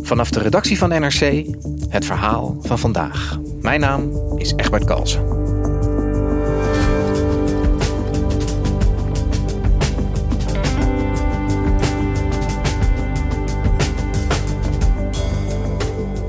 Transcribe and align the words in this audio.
Vanaf 0.00 0.30
de 0.30 0.40
redactie 0.40 0.78
van 0.78 0.88
NRC 0.88 1.44
het 1.88 2.04
verhaal 2.04 2.56
van 2.60 2.78
vandaag. 2.78 3.38
Mijn 3.60 3.80
naam 3.80 4.10
is 4.36 4.52
Egbert 4.56 4.84
Kalsen. 4.84 5.40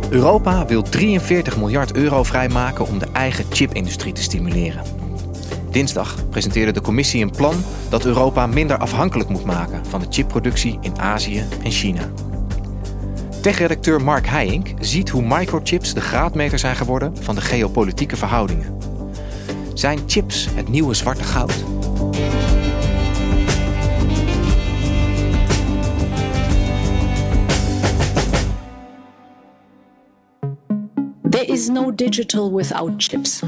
Europa 0.10 0.66
wil 0.66 0.82
43 0.82 1.58
miljard 1.58 1.96
euro 1.96 2.24
vrijmaken 2.24 2.88
om 2.88 3.00
de 3.00 3.08
eigen 3.14 3.46
chipindustrie 3.50 4.14
te 4.14 4.22
stimuleren. 4.22 4.84
Dinsdag 5.70 6.30
presenteerde 6.30 6.72
de 6.72 6.82
commissie 6.82 7.24
een 7.24 7.32
plan 7.32 7.64
dat 7.90 8.06
Europa 8.06 8.48
minder 8.48 8.78
afhankelijk 8.78 9.30
moet 9.30 9.46
maken 9.46 9.86
van 9.86 10.00
de 10.00 10.08
chipproductie 10.10 10.78
in 10.82 11.00
Azië 11.00 11.44
en 11.64 11.72
China. 11.72 12.12
Tech-redacteur 13.42 14.02
Mark 14.02 14.28
Heijink 14.28 14.74
ziet 14.80 15.10
hoe 15.10 15.22
microchips 15.22 15.94
de 15.94 16.02
graadmeter 16.02 16.60
zijn 16.60 16.76
geworden 16.76 17.18
van 17.18 17.36
de 17.36 17.42
geopolitieke 17.42 18.16
verhoudingen. 18.16 18.78
Zijn 19.74 20.00
chips 20.08 20.48
het 20.54 20.70
nieuwe 20.70 20.94
zwarte 20.94 21.24
goud? 21.24 21.64
There 31.30 31.46
is 31.46 31.68
no 31.68 31.96
digital 31.96 32.54
without 32.54 32.92
chips. 32.98 33.44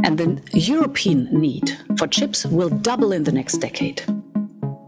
And 0.00 0.16
the 0.16 0.36
European 0.70 1.28
need 1.30 1.84
for 1.94 2.06
chips 2.08 2.44
will 2.44 2.70
double 2.80 3.14
in 3.14 3.22
the 3.22 3.32
next 3.32 3.60
decade. 3.60 4.17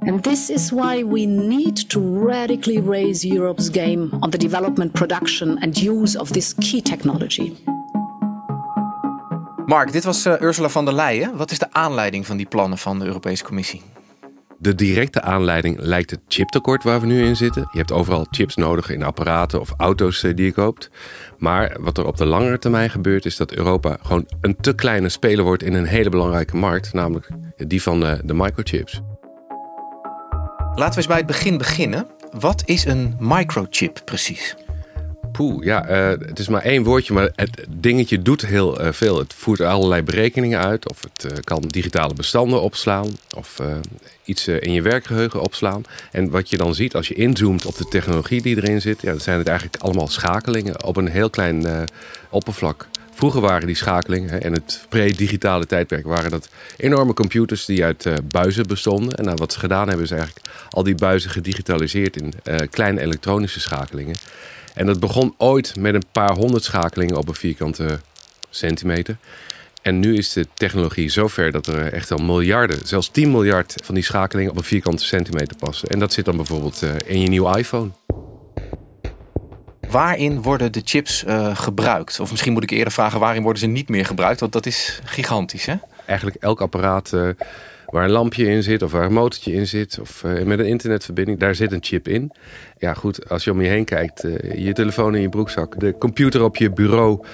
And 0.00 0.22
this 0.22 0.50
is 0.50 0.70
why 0.70 1.04
we 1.04 1.26
need 1.26 1.88
to 1.88 2.00
radically 2.26 2.80
raise 2.80 3.28
Europe's 3.28 3.70
game 3.70 4.08
on 4.20 4.30
the 4.30 4.38
development, 4.38 4.92
production, 4.92 5.58
and 5.58 5.76
use 5.76 6.18
of 6.18 6.30
this 6.30 6.54
key 6.54 6.82
technology. 6.82 7.56
Mark, 9.66 9.92
dit 9.92 10.04
was 10.04 10.26
uh, 10.26 10.40
Ursula 10.40 10.68
von 10.68 10.84
der 10.84 10.94
Leyen. 10.94 11.36
Wat 11.36 11.50
is 11.50 11.58
de 11.58 11.72
aanleiding 11.72 12.26
van 12.26 12.36
die 12.36 12.46
plannen 12.46 12.78
van 12.78 12.98
de 12.98 13.04
Europese 13.04 13.44
Commissie? 13.44 13.82
De 14.58 14.74
directe 14.74 15.22
aanleiding 15.22 15.76
lijkt 15.80 16.10
het 16.10 16.20
chiptekort 16.28 16.82
waar 16.82 17.00
we 17.00 17.06
nu 17.06 17.24
in 17.24 17.36
zitten. 17.36 17.68
Je 17.72 17.78
hebt 17.78 17.92
overal 17.92 18.26
chips 18.30 18.56
nodig 18.56 18.90
in 18.90 19.02
apparaten 19.02 19.60
of 19.60 19.72
auto's 19.76 20.22
eh, 20.22 20.36
die 20.36 20.44
je 20.44 20.52
koopt. 20.52 20.90
Maar 21.38 21.76
wat 21.80 21.98
er 21.98 22.06
op 22.06 22.16
de 22.16 22.26
langere 22.26 22.58
termijn 22.58 22.90
gebeurt, 22.90 23.24
is 23.24 23.36
dat 23.36 23.52
Europa 23.52 23.96
gewoon 24.02 24.28
een 24.40 24.56
te 24.60 24.74
kleine 24.74 25.08
speler 25.08 25.44
wordt 25.44 25.62
in 25.62 25.74
een 25.74 25.86
hele 25.86 26.10
belangrijke 26.10 26.56
markt, 26.56 26.92
namelijk 26.92 27.28
die 27.56 27.82
van 27.82 28.00
de, 28.00 28.06
eh, 28.06 28.18
de 28.24 28.34
microchips. 28.34 29.02
Laten 30.80 30.94
we 30.94 31.00
eens 31.00 31.10
bij 31.10 31.16
het 31.16 31.26
begin 31.26 31.58
beginnen. 31.58 32.06
Wat 32.32 32.62
is 32.64 32.84
een 32.84 33.16
microchip 33.18 34.00
precies? 34.04 34.56
Poeh, 35.32 35.64
ja, 35.64 35.88
uh, 35.88 36.18
het 36.26 36.38
is 36.38 36.48
maar 36.48 36.62
één 36.62 36.84
woordje, 36.84 37.12
maar 37.12 37.30
het 37.34 37.66
dingetje 37.68 38.22
doet 38.22 38.46
heel 38.46 38.80
uh, 38.80 38.92
veel. 38.92 39.18
Het 39.18 39.34
voert 39.34 39.60
allerlei 39.60 40.02
berekeningen 40.02 40.58
uit, 40.58 40.90
of 40.90 41.02
het 41.02 41.32
uh, 41.32 41.38
kan 41.44 41.62
digitale 41.66 42.14
bestanden 42.14 42.62
opslaan, 42.62 43.06
of 43.36 43.60
iets 44.24 44.48
in 44.48 44.72
je 44.72 44.82
werkgeheugen 44.82 45.40
opslaan. 45.40 45.82
En 46.12 46.30
wat 46.30 46.50
je 46.50 46.56
dan 46.56 46.74
ziet 46.74 46.94
als 46.94 47.08
je 47.08 47.14
inzoomt 47.14 47.66
op 47.66 47.76
de 47.76 47.88
technologie 47.88 48.42
die 48.42 48.56
erin 48.56 48.80
zit, 48.80 49.00
ja, 49.00 49.18
zijn 49.18 49.38
het 49.38 49.48
eigenlijk 49.48 49.82
allemaal 49.82 50.08
schakelingen 50.08 50.84
op 50.84 50.96
een 50.96 51.08
heel 51.08 51.30
klein 51.30 51.86
oppervlak. 52.30 52.88
Vroeger 53.20 53.40
waren 53.40 53.66
die 53.66 53.76
schakelingen 53.76 54.42
en 54.42 54.52
het 54.52 54.86
pre-digitale 54.88 55.66
tijdperk 55.66 56.04
waren 56.04 56.30
dat 56.30 56.48
enorme 56.76 57.14
computers 57.14 57.64
die 57.64 57.84
uit 57.84 58.04
uh, 58.04 58.14
buizen 58.24 58.66
bestonden. 58.66 59.14
En 59.14 59.24
nou, 59.24 59.36
wat 59.36 59.52
ze 59.52 59.58
gedaan 59.58 59.86
hebben 59.86 60.04
is 60.04 60.10
eigenlijk 60.10 60.46
al 60.70 60.82
die 60.82 60.94
buizen 60.94 61.30
gedigitaliseerd 61.30 62.16
in 62.16 62.32
uh, 62.44 62.56
kleine 62.70 63.00
elektronische 63.00 63.60
schakelingen. 63.60 64.16
En 64.74 64.86
dat 64.86 65.00
begon 65.00 65.34
ooit 65.36 65.76
met 65.76 65.94
een 65.94 66.04
paar 66.12 66.34
honderd 66.34 66.64
schakelingen 66.64 67.16
op 67.16 67.28
een 67.28 67.34
vierkante 67.34 68.00
centimeter. 68.50 69.16
En 69.82 70.00
nu 70.00 70.16
is 70.16 70.32
de 70.32 70.46
technologie 70.54 71.08
zover 71.08 71.52
dat 71.52 71.66
er 71.66 71.92
echt 71.92 72.10
al 72.10 72.18
miljarden, 72.18 72.86
zelfs 72.86 73.10
10 73.10 73.30
miljard 73.30 73.74
van 73.84 73.94
die 73.94 74.04
schakelingen 74.04 74.50
op 74.50 74.56
een 74.56 74.64
vierkante 74.64 75.04
centimeter 75.04 75.56
passen. 75.56 75.88
En 75.88 75.98
dat 75.98 76.12
zit 76.12 76.24
dan 76.24 76.36
bijvoorbeeld 76.36 76.82
uh, 76.82 76.90
in 77.04 77.20
je 77.20 77.28
nieuwe 77.28 77.58
iPhone. 77.58 77.90
Waarin 79.90 80.42
worden 80.42 80.72
de 80.72 80.80
chips 80.84 81.24
uh, 81.24 81.56
gebruikt? 81.56 82.20
Of 82.20 82.30
misschien 82.30 82.52
moet 82.52 82.62
ik 82.62 82.70
eerder 82.70 82.92
vragen, 82.92 83.20
waarin 83.20 83.42
worden 83.42 83.60
ze 83.60 83.66
niet 83.66 83.88
meer 83.88 84.06
gebruikt? 84.06 84.40
Want 84.40 84.52
dat 84.52 84.66
is 84.66 85.00
gigantisch, 85.04 85.66
hè? 85.66 85.74
Eigenlijk 86.06 86.42
elk 86.42 86.60
apparaat 86.60 87.12
uh, 87.14 87.28
waar 87.86 88.04
een 88.04 88.10
lampje 88.10 88.46
in 88.46 88.62
zit 88.62 88.82
of 88.82 88.92
waar 88.92 89.04
een 89.04 89.12
motortje 89.12 89.52
in 89.52 89.66
zit 89.66 89.98
of 90.00 90.22
uh, 90.22 90.42
met 90.42 90.58
een 90.58 90.66
internetverbinding, 90.66 91.38
daar 91.38 91.54
zit 91.54 91.72
een 91.72 91.84
chip 91.84 92.08
in. 92.08 92.32
Ja, 92.78 92.94
goed, 92.94 93.28
als 93.28 93.44
je 93.44 93.50
om 93.50 93.60
je 93.60 93.68
heen 93.68 93.84
kijkt, 93.84 94.26
je 94.54 94.72
telefoon 94.72 95.14
in 95.14 95.20
je 95.20 95.28
broekzak, 95.28 95.80
de 95.80 95.98
computer 95.98 96.42
op 96.42 96.56
je 96.56 96.70
bureau, 96.70 97.24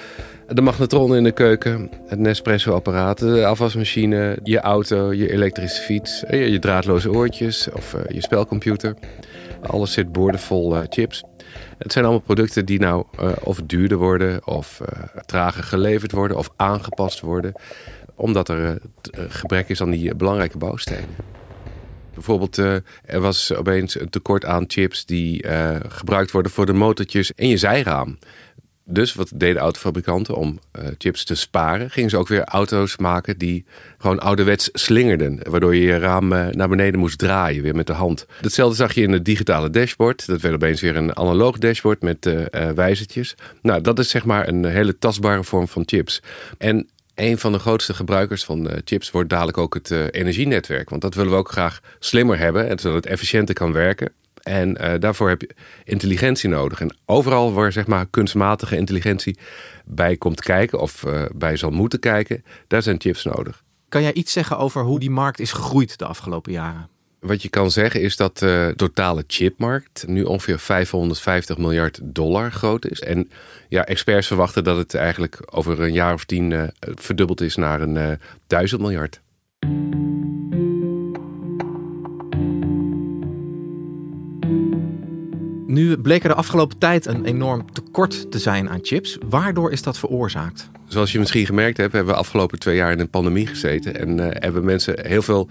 de 0.47 0.61
magnetron 0.61 1.15
in 1.15 1.23
de 1.23 1.31
keuken, 1.31 1.91
het 2.07 2.19
Nespresso-apparaat, 2.19 3.19
de 3.19 3.45
afwasmachine, 3.45 4.39
je 4.43 4.59
auto, 4.59 5.13
je 5.13 5.31
elektrische 5.31 5.81
fiets, 5.81 6.23
je 6.29 6.59
draadloze 6.59 7.11
oortjes 7.11 7.67
of 7.73 7.95
je 8.07 8.21
spelcomputer. 8.21 8.95
Alles 9.61 9.91
zit 9.91 10.11
boordevol 10.11 10.83
chips. 10.89 11.23
Het 11.77 11.91
zijn 11.91 12.05
allemaal 12.05 12.23
producten 12.23 12.65
die 12.65 12.79
nou 12.79 13.05
uh, 13.19 13.31
of 13.43 13.61
duurder 13.65 13.97
worden, 13.97 14.47
of 14.47 14.79
uh, 14.81 14.87
trager 15.25 15.63
geleverd 15.63 16.11
worden, 16.11 16.37
of 16.37 16.49
aangepast 16.55 17.19
worden, 17.19 17.53
omdat 18.15 18.49
er 18.49 18.69
uh, 18.69 18.75
gebrek 19.27 19.69
is 19.69 19.81
aan 19.81 19.91
die 19.91 20.15
belangrijke 20.15 20.57
bouwstenen. 20.57 21.09
Bijvoorbeeld, 22.13 22.57
er 22.57 23.19
was 23.19 23.53
opeens 23.53 23.99
een 23.99 24.09
tekort 24.09 24.45
aan 24.45 24.63
chips 24.67 25.05
die 25.05 25.45
gebruikt 25.87 26.31
worden 26.31 26.51
voor 26.51 26.65
de 26.65 26.73
motortjes 26.73 27.31
in 27.35 27.47
je 27.47 27.57
zijraam. 27.57 28.17
Dus 28.89 29.13
wat 29.13 29.31
deden 29.35 29.61
autofabrikanten 29.61 30.35
om 30.35 30.59
uh, 30.79 30.87
chips 30.97 31.23
te 31.23 31.35
sparen? 31.35 31.91
Gingen 31.91 32.09
ze 32.09 32.17
ook 32.17 32.27
weer 32.27 32.43
auto's 32.43 32.97
maken 32.97 33.37
die 33.37 33.65
gewoon 33.97 34.19
ouderwets 34.19 34.69
slingerden. 34.73 35.39
Waardoor 35.49 35.75
je 35.75 35.81
je 35.81 35.97
raam 35.97 36.33
uh, 36.33 36.47
naar 36.47 36.69
beneden 36.69 36.99
moest 36.99 37.17
draaien, 37.17 37.63
weer 37.63 37.75
met 37.75 37.87
de 37.87 37.93
hand. 37.93 38.25
Hetzelfde 38.41 38.75
zag 38.75 38.93
je 38.93 39.01
in 39.01 39.11
het 39.11 39.25
digitale 39.25 39.69
dashboard. 39.69 40.27
Dat 40.27 40.41
werd 40.41 40.55
opeens 40.55 40.81
weer 40.81 40.95
een 40.95 41.17
analoog 41.17 41.57
dashboard 41.57 42.01
met 42.01 42.25
uh, 42.25 42.45
wijzertjes. 42.75 43.35
Nou, 43.61 43.81
dat 43.81 43.99
is 43.99 44.09
zeg 44.09 44.25
maar 44.25 44.47
een 44.47 44.65
hele 44.65 44.97
tastbare 44.97 45.43
vorm 45.43 45.67
van 45.67 45.83
chips. 45.85 46.21
En 46.57 46.89
een 47.15 47.37
van 47.37 47.51
de 47.51 47.59
grootste 47.59 47.93
gebruikers 47.93 48.43
van 48.43 48.69
chips 48.85 49.11
wordt 49.11 49.29
dadelijk 49.29 49.57
ook 49.57 49.73
het 49.73 49.91
energienetwerk. 49.91 50.89
Want 50.89 51.01
dat 51.01 51.15
willen 51.15 51.31
we 51.31 51.37
ook 51.37 51.51
graag 51.51 51.79
slimmer 51.99 52.37
hebben, 52.37 52.79
zodat 52.79 52.95
het 52.95 53.05
efficiënter 53.05 53.55
kan 53.55 53.71
werken. 53.71 54.11
En 54.47 54.77
uh, 54.81 54.93
daarvoor 54.99 55.29
heb 55.29 55.41
je 55.41 55.55
intelligentie 55.83 56.49
nodig. 56.49 56.81
En 56.81 56.97
overal 57.05 57.53
waar 57.53 57.71
zeg 57.71 57.87
maar, 57.87 58.05
kunstmatige 58.05 58.77
intelligentie 58.77 59.37
bij 59.85 60.17
komt 60.17 60.41
kijken 60.41 60.79
of 60.79 61.03
uh, 61.03 61.21
bij 61.35 61.57
zal 61.57 61.69
moeten 61.69 61.99
kijken, 61.99 62.43
daar 62.67 62.81
zijn 62.81 63.01
chips 63.01 63.23
nodig. 63.23 63.63
Kan 63.89 64.01
jij 64.01 64.13
iets 64.13 64.31
zeggen 64.31 64.57
over 64.57 64.83
hoe 64.83 64.99
die 64.99 65.09
markt 65.09 65.39
is 65.39 65.51
gegroeid 65.51 65.97
de 65.97 66.05
afgelopen 66.05 66.51
jaren? 66.51 66.89
Wat 67.19 67.41
je 67.41 67.49
kan 67.49 67.71
zeggen 67.71 68.01
is 68.01 68.15
dat 68.15 68.37
de 68.37 68.73
totale 68.75 69.23
chipmarkt 69.27 70.07
nu 70.07 70.23
ongeveer 70.23 70.59
550 70.59 71.57
miljard 71.57 71.99
dollar 72.03 72.51
groot 72.51 72.85
is. 72.85 73.01
En 73.01 73.29
ja, 73.69 73.85
experts 73.85 74.27
verwachten 74.27 74.63
dat 74.63 74.77
het 74.77 74.95
eigenlijk 74.95 75.39
over 75.45 75.81
een 75.81 75.93
jaar 75.93 76.13
of 76.13 76.25
tien 76.25 76.71
verdubbeld 76.79 77.41
is 77.41 77.55
naar 77.55 77.81
een 77.81 78.19
duizend 78.47 78.81
miljard. 78.81 79.21
Nu 85.67 85.97
bleek 85.97 86.23
er 86.23 86.29
de 86.29 86.35
afgelopen 86.35 86.77
tijd 86.77 87.05
een 87.05 87.25
enorm 87.25 87.71
tekort 87.73 88.31
te 88.31 88.39
zijn 88.39 88.69
aan 88.69 88.79
chips. 88.81 89.17
Waardoor 89.29 89.71
is 89.71 89.81
dat 89.81 89.97
veroorzaakt? 89.97 90.69
Zoals 90.85 91.11
je 91.11 91.19
misschien 91.19 91.45
gemerkt 91.45 91.77
hebt, 91.77 91.93
hebben 91.93 92.13
we 92.13 92.19
afgelopen 92.19 92.59
twee 92.59 92.75
jaar 92.75 92.91
in 92.91 92.99
een 92.99 93.09
pandemie 93.09 93.47
gezeten. 93.47 93.99
En 93.99 94.17
uh, 94.17 94.25
hebben 94.29 94.65
mensen 94.65 95.05
heel 95.07 95.21
veel 95.21 95.49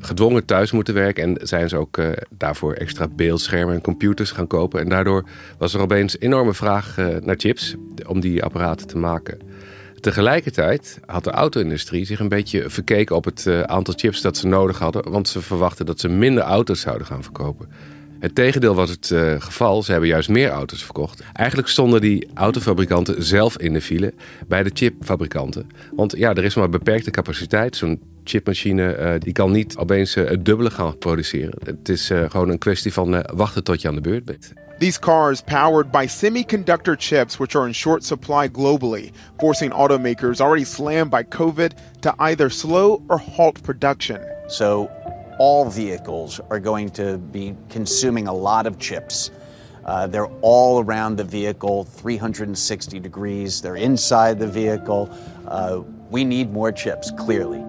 gedwongen 0.00 0.44
thuis 0.44 0.72
moeten 0.72 0.94
werken. 0.94 1.22
En 1.22 1.46
zijn 1.46 1.68
ze 1.68 1.76
ook 1.76 1.96
uh, 1.96 2.08
daarvoor 2.30 2.72
extra 2.72 3.08
beeldschermen 3.08 3.74
en 3.74 3.80
computers 3.80 4.30
gaan 4.30 4.46
kopen. 4.46 4.80
En 4.80 4.88
daardoor 4.88 5.24
was 5.58 5.74
er 5.74 5.80
opeens 5.80 6.18
enorme 6.18 6.54
vraag 6.54 6.98
uh, 6.98 7.06
naar 7.20 7.36
chips 7.38 7.74
om 8.06 8.20
die 8.20 8.42
apparaten 8.42 8.86
te 8.86 8.98
maken. 8.98 9.38
tegelijkertijd 10.00 11.00
had 11.06 11.24
de 11.24 11.30
auto-industrie 11.30 12.04
zich 12.04 12.20
een 12.20 12.28
beetje 12.28 12.70
verkeken 12.70 13.16
op 13.16 13.24
het 13.24 13.46
eh, 13.46 13.60
aantal 13.60 13.94
chips 13.96 14.20
dat 14.20 14.36
ze 14.36 14.46
nodig 14.46 14.78
hadden. 14.78 15.10
Want 15.10 15.28
ze 15.28 15.42
verwachten 15.42 15.86
dat 15.86 16.00
ze 16.00 16.08
minder 16.08 16.42
auto's 16.42 16.80
zouden 16.80 17.06
gaan 17.06 17.22
verkopen. 17.22 17.68
Het 18.18 18.34
tegendeel 18.34 18.74
was 18.74 18.90
het 18.90 19.10
uh, 19.10 19.34
geval. 19.38 19.82
Ze 19.82 19.90
hebben 19.90 20.08
juist 20.08 20.28
meer 20.28 20.50
auto's 20.50 20.84
verkocht. 20.84 21.22
Eigenlijk 21.32 21.68
stonden 21.68 22.00
die 22.00 22.28
autofabrikanten 22.34 23.24
zelf 23.24 23.58
in 23.58 23.72
de 23.72 23.80
file 23.80 24.14
bij 24.48 24.62
de 24.62 24.70
chipfabrikanten. 24.74 25.66
Want 25.92 26.16
ja, 26.16 26.34
er 26.34 26.44
is 26.44 26.54
maar 26.54 26.68
beperkte 26.68 27.10
capaciteit. 27.10 27.76
Zo'n 27.76 28.00
chipmachine 28.24 28.98
uh, 28.98 29.12
die 29.18 29.32
kan 29.32 29.52
niet 29.52 29.76
opeens 29.76 30.16
uh, 30.16 30.28
het 30.28 30.44
dubbele 30.44 30.70
gaan 30.70 30.98
produceren. 30.98 31.58
Het 31.64 31.88
is 31.88 32.10
gewoon 32.28 32.48
een 32.48 32.58
kwestie 32.58 32.92
van 32.92 33.24
wachten 33.34 33.64
tot 33.64 33.82
je 33.82 33.88
aan 33.88 33.94
de 33.94 34.00
beurt 34.00 34.24
bent. 34.24 34.52
These 34.78 34.98
cars 34.98 35.40
powered 35.40 35.90
by 35.90 36.06
semiconductor 36.06 36.96
chips 36.98 37.38
which 37.38 37.56
are 37.56 37.66
in 37.66 37.72
short 37.72 38.04
supply 38.04 38.46
globally, 38.52 39.10
forcing 39.38 39.72
automakers 39.72 40.40
already 40.40 40.64
slammed 40.64 41.10
by 41.10 41.22
COVID 41.22 41.72
to 42.00 42.12
either 42.18 42.50
slow 42.50 43.02
or 43.08 43.18
halt 43.36 43.62
production. 43.62 44.20
So 44.46 44.90
all 45.38 45.70
vehicles 45.70 46.40
are 46.50 46.60
going 46.60 46.92
to 46.92 47.18
be 47.18 47.54
consuming 47.68 48.28
a 48.28 48.34
lot 48.34 48.66
of 48.66 48.78
chips. 48.78 49.30
Uh, 49.84 50.06
they're 50.06 50.30
all 50.40 50.82
around 50.82 51.16
the 51.16 51.24
vehicle, 51.24 51.84
360 51.84 53.00
degrees. 53.00 53.60
They're 53.60 53.76
inside 53.76 54.38
the 54.38 54.48
vehicle. 54.48 55.08
Uh, 55.46 55.82
we 56.10 56.24
need 56.24 56.52
more 56.52 56.72
chips, 56.72 57.12
clearly. 57.14 57.62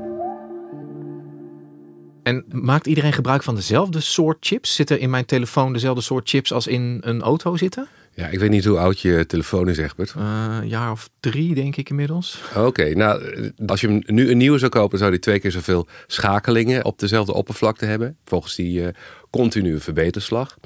En 2.23 2.45
maakt 2.49 2.87
iedereen 2.87 3.13
gebruik 3.13 3.43
van 3.43 3.55
dezelfde 3.55 3.99
soort 3.99 4.37
chips? 4.39 4.75
Zitten 4.75 4.99
in 4.99 5.09
mijn 5.09 5.25
telefoon 5.25 5.73
dezelfde 5.73 6.01
soort 6.01 6.29
chips 6.29 6.53
als 6.53 6.67
in 6.67 6.97
een 7.01 7.21
auto 7.21 7.57
zitten? 7.57 7.87
Ja, 8.17 8.27
ik 8.27 8.39
weet 8.39 8.49
niet 8.49 8.65
hoe 8.65 8.77
oud 8.77 8.99
je 8.99 9.25
telefoon 9.25 9.69
is, 9.69 9.77
Egbert. 9.77 10.13
Uh, 10.17 10.57
een 10.61 10.67
jaar 10.67 10.91
of 10.91 11.09
drie, 11.19 11.55
denk 11.55 11.75
ik 11.75 11.89
inmiddels. 11.89 12.41
Oké, 12.55 12.95
nou, 12.95 13.23
als 13.65 13.81
je 13.81 14.03
nu 14.05 14.29
een 14.31 14.37
nieuwe 14.37 14.57
zou 14.57 14.71
kopen, 14.71 14.97
zou 14.97 15.11
die 15.11 15.19
twee 15.19 15.39
keer 15.39 15.51
zoveel 15.51 15.87
schakelingen 16.07 16.85
op 16.85 16.99
dezelfde 16.99 17.33
oppervlakte 17.33 17.85
hebben. 17.85 18.17
Volgens 18.25 18.55
die 18.55 18.81
uh, 18.81 18.87
continue 19.29 19.79
verbeterslag. 19.79 20.57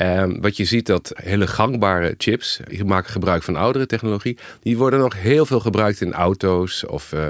Um, 0.00 0.40
wat 0.40 0.56
je 0.56 0.64
ziet 0.64 0.86
dat 0.86 1.12
hele 1.14 1.46
gangbare 1.46 2.14
chips, 2.18 2.60
die 2.68 2.84
maken 2.84 3.10
gebruik 3.10 3.42
van 3.42 3.56
oudere 3.56 3.86
technologie, 3.86 4.38
die 4.62 4.78
worden 4.78 4.98
nog 4.98 5.20
heel 5.20 5.46
veel 5.46 5.60
gebruikt 5.60 6.00
in 6.00 6.12
auto's 6.12 6.86
of 6.86 7.12
uh, 7.12 7.26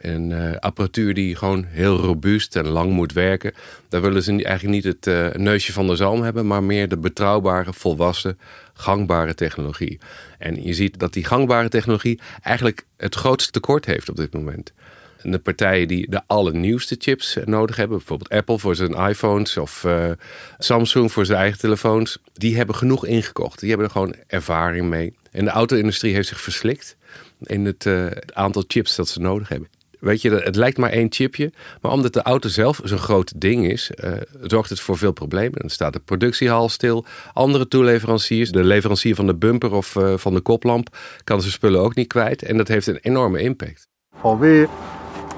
in 0.00 0.30
uh, 0.30 0.56
apparatuur 0.58 1.14
die 1.14 1.36
gewoon 1.36 1.64
heel 1.68 1.96
robuust 1.96 2.56
en 2.56 2.68
lang 2.68 2.92
moet 2.92 3.12
werken. 3.12 3.52
Daar 3.88 4.02
willen 4.02 4.22
ze 4.22 4.30
eigenlijk 4.30 4.74
niet 4.74 4.84
het 4.84 5.06
uh, 5.06 5.32
neusje 5.32 5.72
van 5.72 5.86
de 5.86 5.96
zalm 5.96 6.22
hebben, 6.22 6.46
maar 6.46 6.62
meer 6.62 6.88
de 6.88 6.98
betrouwbare, 6.98 7.72
volwassen, 7.72 8.38
gangbare 8.74 9.34
technologie. 9.34 9.98
En 10.38 10.64
je 10.64 10.72
ziet 10.72 10.98
dat 10.98 11.12
die 11.12 11.24
gangbare 11.24 11.68
technologie 11.68 12.20
eigenlijk 12.42 12.86
het 12.96 13.14
grootste 13.14 13.50
tekort 13.50 13.84
heeft 13.84 14.08
op 14.08 14.16
dit 14.16 14.32
moment 14.32 14.72
de 15.30 15.38
partijen 15.38 15.88
die 15.88 16.10
de 16.10 16.22
allernieuwste 16.26 16.96
chips 16.98 17.38
nodig 17.44 17.76
hebben, 17.76 17.96
bijvoorbeeld 17.96 18.30
Apple 18.30 18.58
voor 18.58 18.74
zijn 18.74 18.92
iPhones 18.92 19.56
of 19.56 19.84
uh, 19.84 20.10
Samsung 20.58 21.12
voor 21.12 21.26
zijn 21.26 21.38
eigen 21.38 21.58
telefoons, 21.58 22.18
die 22.32 22.56
hebben 22.56 22.74
genoeg 22.74 23.06
ingekocht. 23.06 23.60
Die 23.60 23.68
hebben 23.68 23.86
er 23.86 23.92
gewoon 23.92 24.14
ervaring 24.26 24.88
mee. 24.88 25.14
En 25.30 25.44
de 25.44 25.50
auto-industrie 25.50 26.14
heeft 26.14 26.28
zich 26.28 26.40
verslikt 26.40 26.96
in 27.40 27.64
het, 27.64 27.84
het 27.84 28.34
aantal 28.34 28.64
chips 28.66 28.96
dat 28.96 29.08
ze 29.08 29.20
nodig 29.20 29.48
hebben. 29.48 29.68
Weet 30.04 30.22
je, 30.22 30.30
het 30.30 30.56
lijkt 30.56 30.78
maar 30.78 30.90
één 30.90 31.12
chipje. 31.12 31.52
Maar 31.80 31.92
omdat 31.92 32.12
de 32.12 32.22
auto 32.22 32.48
zelf 32.48 32.80
zo'n 32.84 32.98
groot 32.98 33.40
ding 33.40 33.70
is, 33.70 33.90
uh, 34.04 34.12
zorgt 34.42 34.70
het 34.70 34.80
voor 34.80 34.98
veel 34.98 35.12
problemen. 35.12 35.60
Dan 35.60 35.70
staat 35.70 35.92
de 35.92 36.00
productiehal 36.00 36.68
stil. 36.68 37.04
Andere 37.32 37.68
toeleveranciers, 37.68 38.50
de 38.50 38.64
leverancier 38.64 39.14
van 39.14 39.26
de 39.26 39.34
bumper 39.34 39.72
of 39.72 39.94
uh, 39.94 40.14
van 40.16 40.34
de 40.34 40.40
koplamp, 40.40 40.96
kan 41.24 41.40
zijn 41.40 41.52
spullen 41.52 41.80
ook 41.80 41.94
niet 41.94 42.06
kwijt. 42.06 42.42
En 42.42 42.56
dat 42.56 42.68
heeft 42.68 42.86
een 42.86 42.98
enorme 43.02 43.40
impact. 43.40 43.88
VW 44.22 44.44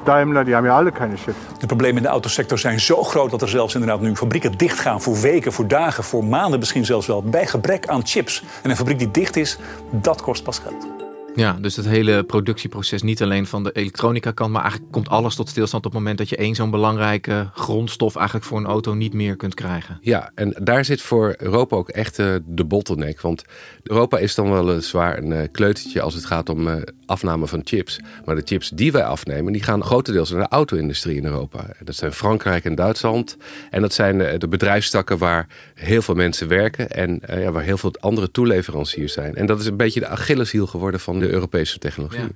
Daimler, 0.04 0.44
die 0.44 0.54
hebben 0.54 0.72
alle 0.72 0.92
keine 0.92 1.16
chips. 1.16 1.38
De 1.58 1.66
problemen 1.66 1.96
in 1.96 2.02
de 2.02 2.08
autosector 2.08 2.58
zijn 2.58 2.80
zo 2.80 3.02
groot 3.02 3.30
dat 3.30 3.42
er 3.42 3.48
zelfs 3.48 3.74
inderdaad 3.74 4.00
nu 4.00 4.16
fabrieken 4.16 4.52
dichtgaan 4.56 5.02
voor 5.02 5.20
weken, 5.20 5.52
voor 5.52 5.68
dagen, 5.68 6.04
voor 6.04 6.24
maanden 6.24 6.58
misschien 6.58 6.84
zelfs 6.84 7.06
wel, 7.06 7.22
bij 7.22 7.46
gebrek 7.46 7.86
aan 7.86 8.06
chips. 8.06 8.42
En 8.62 8.70
een 8.70 8.76
fabriek 8.76 8.98
die 8.98 9.10
dicht 9.10 9.36
is, 9.36 9.58
dat 9.90 10.22
kost 10.22 10.42
pas 10.42 10.58
geld. 10.58 10.95
Ja, 11.36 11.52
dus 11.60 11.76
het 11.76 11.86
hele 11.86 12.24
productieproces 12.24 13.02
niet 13.02 13.22
alleen 13.22 13.46
van 13.46 13.64
de 13.64 13.72
elektronica 13.72 14.30
kant, 14.30 14.52
maar 14.52 14.62
eigenlijk 14.62 14.92
komt 14.92 15.08
alles 15.08 15.34
tot 15.34 15.48
stilstand 15.48 15.86
op 15.86 15.92
het 15.92 16.00
moment 16.00 16.18
dat 16.18 16.28
je 16.28 16.36
één 16.36 16.54
zo'n 16.54 16.70
belangrijke 16.70 17.48
grondstof 17.54 18.16
eigenlijk 18.16 18.46
voor 18.46 18.58
een 18.58 18.66
auto 18.66 18.94
niet 18.94 19.12
meer 19.12 19.36
kunt 19.36 19.54
krijgen. 19.54 19.98
Ja, 20.00 20.30
en 20.34 20.54
daar 20.62 20.84
zit 20.84 21.02
voor 21.02 21.34
Europa 21.38 21.76
ook 21.76 21.88
echt 21.88 22.18
uh, 22.18 22.34
de 22.46 22.64
bottleneck. 22.64 23.20
Want 23.20 23.44
Europa 23.82 24.18
is 24.18 24.34
dan 24.34 24.50
wel 24.50 24.80
zwaar 24.80 25.18
een 25.18 25.30
uh, 25.30 25.40
kleutertje 25.52 26.00
als 26.00 26.14
het 26.14 26.24
gaat 26.24 26.48
om 26.48 26.68
uh, 26.68 26.74
afname 27.06 27.46
van 27.46 27.60
chips. 27.64 28.00
Maar 28.24 28.34
de 28.34 28.42
chips 28.44 28.68
die 28.68 28.92
wij 28.92 29.04
afnemen, 29.04 29.52
die 29.52 29.62
gaan 29.62 29.84
grotendeels 29.84 30.30
naar 30.30 30.42
de 30.42 30.48
auto-industrie 30.48 31.16
in 31.16 31.24
Europa. 31.24 31.66
Dat 31.84 31.94
zijn 31.94 32.12
Frankrijk 32.12 32.64
en 32.64 32.74
Duitsland. 32.74 33.36
En 33.70 33.80
dat 33.80 33.92
zijn 33.92 34.38
de 34.38 34.48
bedrijfstakken 34.48 35.18
waar 35.18 35.46
heel 35.74 36.02
veel 36.02 36.14
mensen 36.14 36.48
werken 36.48 36.90
en 36.90 37.20
ja, 37.26 37.52
waar 37.52 37.62
heel 37.62 37.78
veel 37.78 37.94
andere 38.00 38.30
toeleveranciers 38.30 39.12
zijn. 39.12 39.34
En 39.34 39.46
dat 39.46 39.60
is 39.60 39.66
een 39.66 39.76
beetje 39.76 40.00
de 40.00 40.08
Achilleshiel 40.08 40.66
geworden 40.66 41.00
van 41.00 41.18
de 41.18 41.25
de 41.26 41.32
Europese 41.32 41.78
technologie. 41.78 42.20
Ja. 42.20 42.28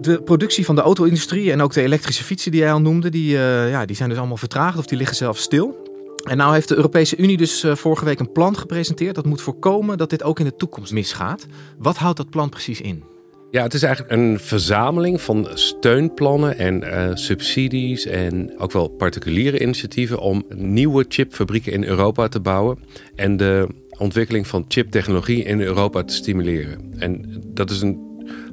De 0.00 0.22
productie 0.22 0.64
van 0.64 0.74
de 0.74 0.80
auto-industrie 0.80 1.52
en 1.52 1.60
ook 1.60 1.72
de 1.72 1.82
elektrische 1.82 2.24
fietsen 2.24 2.50
die 2.50 2.60
jij 2.60 2.72
al 2.72 2.80
noemde, 2.80 3.10
die, 3.10 3.32
uh, 3.32 3.70
ja, 3.70 3.84
die 3.86 3.96
zijn 3.96 4.08
dus 4.08 4.18
allemaal 4.18 4.36
vertraagd 4.36 4.78
of 4.78 4.86
die 4.86 4.98
liggen 4.98 5.16
zelfs 5.16 5.42
stil. 5.42 5.86
En 6.24 6.36
nou 6.36 6.52
heeft 6.52 6.68
de 6.68 6.76
Europese 6.76 7.16
Unie 7.16 7.36
dus 7.36 7.64
uh, 7.64 7.74
vorige 7.74 8.04
week 8.04 8.20
een 8.20 8.32
plan 8.32 8.56
gepresenteerd 8.56 9.14
dat 9.14 9.26
moet 9.26 9.40
voorkomen 9.40 9.98
dat 9.98 10.10
dit 10.10 10.22
ook 10.22 10.38
in 10.38 10.44
de 10.44 10.56
toekomst 10.56 10.92
misgaat. 10.92 11.46
Wat 11.78 11.96
houdt 11.96 12.16
dat 12.16 12.30
plan 12.30 12.48
precies 12.48 12.80
in? 12.80 13.04
Ja, 13.50 13.62
het 13.62 13.74
is 13.74 13.82
eigenlijk 13.82 14.14
een 14.14 14.38
verzameling 14.38 15.20
van 15.20 15.48
steunplannen 15.54 16.58
en 16.58 16.82
uh, 16.82 17.10
subsidies 17.14 18.06
en 18.06 18.58
ook 18.58 18.72
wel 18.72 18.88
particuliere 18.88 19.60
initiatieven 19.60 20.20
om 20.20 20.44
nieuwe 20.54 21.04
chipfabrieken 21.08 21.72
in 21.72 21.84
Europa 21.84 22.28
te 22.28 22.40
bouwen 22.40 22.78
en 23.14 23.36
de 23.36 23.68
ontwikkeling 23.98 24.46
van 24.46 24.64
chiptechnologie 24.68 25.44
in 25.44 25.60
Europa 25.60 26.02
te 26.02 26.14
stimuleren. 26.14 26.94
En 26.98 27.42
dat 27.46 27.70
is 27.70 27.80
een 27.80 28.07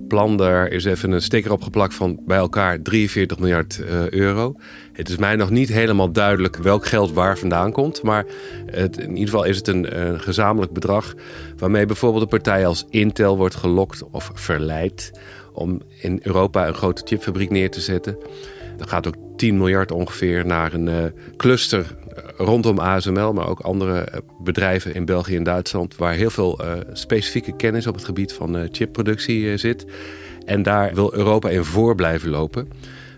plan, 0.08 0.38
daar 0.38 0.68
is 0.68 0.86
even 0.86 1.12
een 1.12 1.22
sticker 1.22 1.52
op 1.52 1.62
geplakt 1.62 1.94
van 1.94 2.20
bij 2.26 2.38
elkaar 2.38 2.82
43 2.82 3.40
miljard 3.40 3.82
uh, 3.82 4.10
euro. 4.10 4.56
Het 4.94 5.10
is 5.10 5.18
mij 5.18 5.36
nog 5.36 5.50
niet 5.50 5.70
helemaal 5.70 6.12
duidelijk 6.12 6.56
welk 6.56 6.86
geld 6.86 7.14
waar 7.14 7.38
vandaan 7.38 7.72
komt. 7.72 8.04
Maar 8.04 8.26
het, 8.66 8.98
in 8.98 9.10
ieder 9.10 9.26
geval 9.26 9.44
is 9.44 9.58
het 9.58 9.68
een, 9.68 10.08
een 10.08 10.20
gezamenlijk 10.20 10.72
bedrag 10.72 11.14
waarmee 11.58 11.86
bijvoorbeeld 11.86 12.24
een 12.24 12.30
partij 12.30 12.68
als 12.68 12.86
Intel 12.90 13.38
wordt 13.38 13.56
gelokt 13.56 14.04
of 14.12 14.32
verleid 14.34 15.12
om 15.54 15.82
in 16.02 16.20
Europa 16.24 16.68
een 16.68 16.74
grote 16.74 17.02
chipfabriek 17.06 17.50
neer 17.50 17.72
te 17.72 17.82
zetten. 17.82 18.18
Er 18.80 18.88
gaat 18.88 19.08
ook 19.08 19.16
10 19.36 19.58
miljard 19.58 19.92
ongeveer 19.92 20.46
naar 20.46 20.74
een 20.74 20.88
uh, 20.88 21.04
cluster 21.38 21.96
rondom 22.38 22.80
ASML, 22.80 23.34
maar 23.34 23.48
ook 23.48 23.60
andere 23.60 24.00
eh, 24.00 24.20
bedrijven 24.40 24.94
in 24.94 25.06
België 25.06 25.36
en 25.36 25.44
Duitsland, 25.44 25.96
waar 25.96 26.14
heel 26.14 26.30
veel 26.30 26.60
specifieke 26.94 27.56
kennis 27.56 27.88
op 27.88 27.96
het 27.96 28.04
gebied 28.04 28.34
van 28.34 28.68
chipproductie 28.72 29.58
zit. 29.58 29.86
En 30.46 30.64
daar 30.64 30.94
wil 30.94 31.14
Europa 31.14 31.50
in 31.50 31.64
voor 31.64 31.96
blijven 31.96 32.30
lopen. 32.30 32.68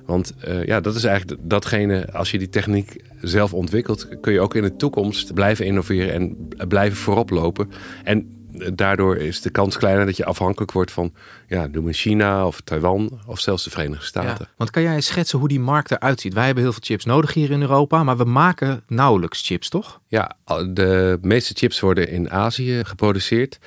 Want 0.06 0.34
ja, 0.66 0.82
dat 0.82 0.96
is 0.96 1.04
eigenlijk 1.04 1.42
datgene, 1.44 2.12
als 2.12 2.32
je 2.32 2.38
die 2.38 2.50
techniek 2.50 2.96
zelf 3.22 3.54
ontwikkelt, 3.54 4.08
kun 4.22 4.34
je 4.34 4.40
ook 4.40 4.56
in 4.56 4.62
de 4.62 4.76
toekomst 4.76 5.34
blijven 5.34 5.66
innoveren 5.66 6.14
en 6.14 6.50
blijven 6.68 6.98
voorop 6.98 7.30
lopen. 7.30 7.70
En 8.04 8.37
daardoor 8.74 9.18
is 9.18 9.42
de 9.42 9.50
kans 9.50 9.78
kleiner 9.78 10.06
dat 10.06 10.18
je 10.18 10.26
afhankelijk 10.26 10.72
wordt 10.72 10.92
van 10.92 11.14
ja, 11.48 11.68
noem 11.72 11.94
China 11.94 12.48
of 12.48 12.62
Taiwan 12.62 13.20
of 13.26 13.40
zelfs 13.40 13.64
de 13.64 13.70
Verenigde 13.70 14.06
Staten. 14.06 14.46
Ja, 14.46 14.54
want 14.58 14.70
kan 14.70 14.82
jij 14.82 15.02
schetsen 15.02 15.40
hoe 15.40 15.48
die 15.48 15.60
markt 15.60 15.92
eruit 15.92 16.22
ziet? 16.22 16.34
Wij 16.34 16.46
hebben 16.46 16.64
heel 16.64 16.74
veel 16.74 16.84
chips 16.84 17.06
nodig 17.06 17.34
hier 17.34 17.52
in 17.52 17.62
Europa, 17.62 18.04
maar 18.04 18.18
we 18.18 18.24
maken 18.24 18.84
nauwelijks 18.88 19.42
chips, 19.46 19.70
toch? 19.70 20.00
Ja, 20.08 20.36
de 20.70 21.20
meeste 21.22 21.54
chips 21.54 21.80
worden 21.80 22.10
in 22.10 22.32
Azië 22.32 22.82
geproduceerd. 22.84 23.60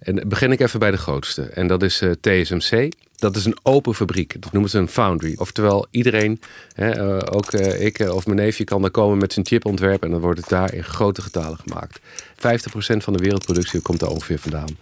En 0.00 0.28
begin 0.28 0.52
ik 0.52 0.60
even 0.60 0.78
bij 0.78 0.90
de 0.90 0.96
grootste. 0.96 1.42
En 1.42 1.66
dat 1.66 1.82
is 1.82 2.02
uh, 2.02 2.10
TSMC. 2.20 2.92
Dat 3.16 3.36
is 3.36 3.44
een 3.44 3.58
open 3.62 3.94
fabriek. 3.94 4.42
Dat 4.42 4.52
noemen 4.52 4.70
ze 4.70 4.78
een 4.78 4.88
foundry. 4.88 5.34
Oftewel, 5.36 5.86
iedereen, 5.90 6.40
hè, 6.74 7.16
uh, 7.16 7.18
ook 7.30 7.52
uh, 7.52 7.84
ik 7.84 7.98
of 7.98 8.26
mijn 8.26 8.38
neefje, 8.38 8.64
kan 8.64 8.80
daar 8.80 8.90
komen 8.90 9.18
met 9.18 9.32
zijn 9.32 9.46
chipontwerp. 9.46 10.02
En 10.02 10.10
dan 10.10 10.20
wordt 10.20 10.40
het 10.40 10.48
daar 10.48 10.74
in 10.74 10.84
grote 10.84 11.22
getalen 11.22 11.58
gemaakt. 11.58 12.00
50% 12.40 12.96
van 12.96 13.12
de 13.12 13.18
wereldproductie 13.18 13.80
komt 13.80 14.00
daar 14.00 14.10
ongeveer 14.10 14.38
vandaan. 14.38 14.76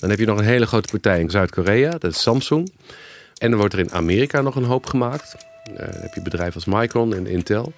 Dan 0.00 0.10
heb 0.10 0.18
je 0.18 0.26
nog 0.26 0.38
een 0.38 0.44
hele 0.44 0.66
grote 0.66 0.88
partij 0.90 1.20
in 1.20 1.30
Zuid-Korea. 1.30 1.90
Dat 1.90 2.10
is 2.10 2.22
Samsung. 2.22 2.72
En 3.38 3.50
dan 3.50 3.58
wordt 3.58 3.74
er 3.74 3.80
in 3.80 3.92
Amerika 3.92 4.40
nog 4.40 4.54
een 4.54 4.64
hoop 4.64 4.86
gemaakt. 4.86 5.36
dan 5.64 5.86
heb 5.90 6.14
je 6.14 6.22
bedrijven 6.22 6.54
als 6.54 6.64
Micron 6.64 7.14
en 7.14 7.26
Intel. 7.26 7.72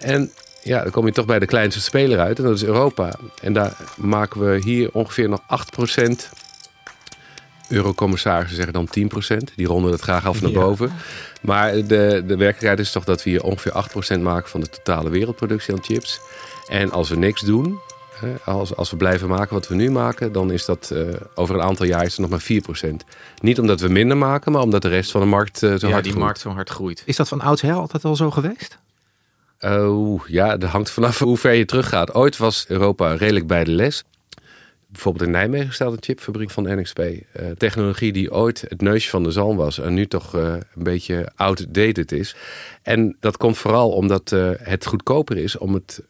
En 0.00 0.30
ja, 0.62 0.82
dan 0.82 0.90
kom 0.90 1.06
je 1.06 1.12
toch 1.12 1.26
bij 1.26 1.38
de 1.38 1.46
kleinste 1.46 1.80
speler 1.80 2.18
uit. 2.18 2.38
En 2.38 2.44
dat 2.44 2.54
is 2.54 2.64
Europa. 2.64 3.14
En 3.42 3.52
daar 3.52 3.76
maken 3.96 4.50
we 4.50 4.60
hier 4.64 4.90
ongeveer 4.92 5.28
nog 5.28 5.40
8%. 5.40 6.42
Eurocommissarissen 7.68 8.56
zeggen 8.56 8.72
dan 8.72 8.88
10%. 9.42 9.54
Die 9.56 9.66
ronden 9.66 9.92
het 9.92 10.00
graag 10.00 10.26
af 10.26 10.42
naar 10.42 10.52
boven. 10.52 10.92
Maar 11.40 11.72
de, 11.72 12.22
de 12.26 12.36
werkelijkheid 12.36 12.78
is 12.78 12.92
toch 12.92 13.04
dat 13.04 13.22
we 13.22 13.30
hier 13.30 13.42
ongeveer 13.42 13.72
8% 14.16 14.20
maken 14.20 14.50
van 14.50 14.60
de 14.60 14.68
totale 14.68 15.10
wereldproductie 15.10 15.74
aan 15.74 15.84
chips. 15.84 16.20
En 16.68 16.90
als 16.90 17.08
we 17.08 17.16
niks 17.16 17.40
doen, 17.40 17.78
Als, 18.44 18.76
als 18.76 18.90
we 18.90 18.96
blijven 18.96 19.28
maken 19.28 19.54
wat 19.54 19.68
we 19.68 19.74
nu 19.74 19.90
maken, 19.90 20.32
dan 20.32 20.52
is 20.52 20.64
dat 20.64 20.90
uh, 20.92 21.08
over 21.34 21.54
een 21.54 21.62
aantal 21.62 21.86
jaar 21.86 22.04
is 22.04 22.16
het 22.16 22.20
nog 22.20 22.30
maar 22.30 22.86
4%. 22.92 22.94
Niet 23.40 23.58
omdat 23.58 23.80
we 23.80 23.88
minder 23.88 24.16
maken, 24.16 24.52
maar 24.52 24.62
omdat 24.62 24.82
de 24.82 24.88
rest 24.88 25.10
van 25.10 25.20
de 25.20 25.26
markt 25.26 25.62
uh, 25.62 25.74
zo 25.74 25.86
ja, 25.86 25.92
hard 25.92 26.04
die 26.04 26.12
groeit. 26.12 26.26
markt 26.26 26.40
zo 26.40 26.50
hard 26.50 26.70
groeit. 26.70 27.02
Is 27.06 27.16
dat 27.16 27.28
van 27.28 27.40
oudsher 27.40 27.72
altijd 27.72 28.04
al 28.04 28.16
zo 28.16 28.30
geweest? 28.30 28.78
Uh, 29.60 30.18
ja, 30.26 30.56
dat 30.56 30.70
hangt 30.70 30.90
vanaf 30.90 31.18
hoe 31.18 31.36
ver 31.36 31.52
je 31.52 31.64
teruggaat. 31.64 32.14
Ooit 32.14 32.36
was 32.36 32.64
Europa 32.68 33.14
redelijk 33.14 33.46
bij 33.46 33.64
de 33.64 33.70
les. 33.70 34.04
Bijvoorbeeld 34.94 35.24
in 35.24 35.30
Nijmegen 35.30 35.74
staat 35.74 35.92
een 35.92 35.98
chipfabriek 36.00 36.50
van 36.50 36.78
NXP. 36.78 36.98
Uh, 36.98 37.14
technologie 37.58 38.12
die 38.12 38.32
ooit 38.32 38.64
het 38.68 38.80
neusje 38.80 39.10
van 39.10 39.22
de 39.22 39.30
zalm 39.30 39.56
was 39.56 39.78
en 39.78 39.94
nu 39.94 40.06
toch 40.06 40.36
uh, 40.36 40.42
een 40.74 40.82
beetje 40.82 41.28
outdated 41.36 42.12
is. 42.12 42.36
En 42.82 43.16
dat 43.20 43.36
komt 43.36 43.58
vooral 43.58 43.90
omdat 43.90 44.32
uh, 44.32 44.50
het 44.56 44.86
goedkoper 44.86 45.36
is 45.36 45.58
om 45.58 45.74
het 45.74 46.02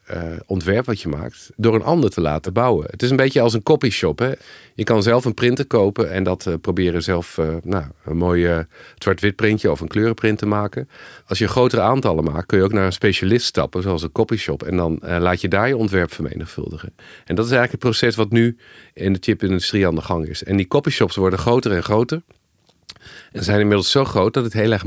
ontwerp 0.46 0.86
wat 0.86 1.00
je 1.00 1.08
maakt 1.08 1.50
door 1.56 1.74
een 1.74 1.82
ander 1.82 2.10
te 2.10 2.20
laten 2.20 2.52
bouwen. 2.52 2.86
Het 2.90 3.02
is 3.02 3.10
een 3.10 3.16
beetje 3.16 3.40
als 3.40 3.54
een 3.54 3.62
copyshop. 3.62 4.18
Hè? 4.18 4.32
Je 4.74 4.84
kan 4.84 5.02
zelf 5.02 5.24
een 5.24 5.34
printer 5.34 5.66
kopen 5.66 6.10
en 6.10 6.24
dat 6.24 6.48
proberen 6.60 7.02
zelf 7.02 7.40
nou, 7.62 7.84
een 8.04 8.16
mooi 8.16 8.66
zwart-wit 8.98 9.36
printje 9.36 9.70
of 9.70 9.80
een 9.80 9.88
kleurenprint 9.88 10.38
te 10.38 10.46
maken. 10.46 10.88
Als 11.26 11.38
je 11.38 11.48
grotere 11.48 11.82
aantallen 11.82 12.24
maakt, 12.24 12.46
kun 12.46 12.58
je 12.58 12.64
ook 12.64 12.72
naar 12.72 12.86
een 12.86 12.92
specialist 12.92 13.46
stappen, 13.46 13.82
zoals 13.82 14.02
een 14.02 14.12
copyshop. 14.12 14.62
En 14.62 14.76
dan 14.76 14.98
laat 15.00 15.40
je 15.40 15.48
daar 15.48 15.68
je 15.68 15.76
ontwerp 15.76 16.12
vermenigvuldigen. 16.12 16.94
En 17.24 17.34
dat 17.34 17.44
is 17.44 17.50
eigenlijk 17.50 17.82
het 17.82 17.90
proces 17.90 18.16
wat 18.16 18.30
nu 18.30 18.56
in 18.94 19.12
de 19.12 19.18
chipindustrie 19.22 19.86
aan 19.86 19.94
de 19.94 20.02
gang 20.02 20.28
is. 20.28 20.42
En 20.42 20.56
die 20.56 20.68
copyshops 20.68 21.16
worden 21.16 21.38
groter 21.38 21.72
en 21.72 21.82
groter. 21.82 22.22
En 23.32 23.44
zijn 23.44 23.60
inmiddels 23.60 23.90
zo 23.90 24.04
groot 24.04 24.34
dat 24.34 24.44
het 24.44 24.52
heel 24.52 24.72
erg 24.72 24.84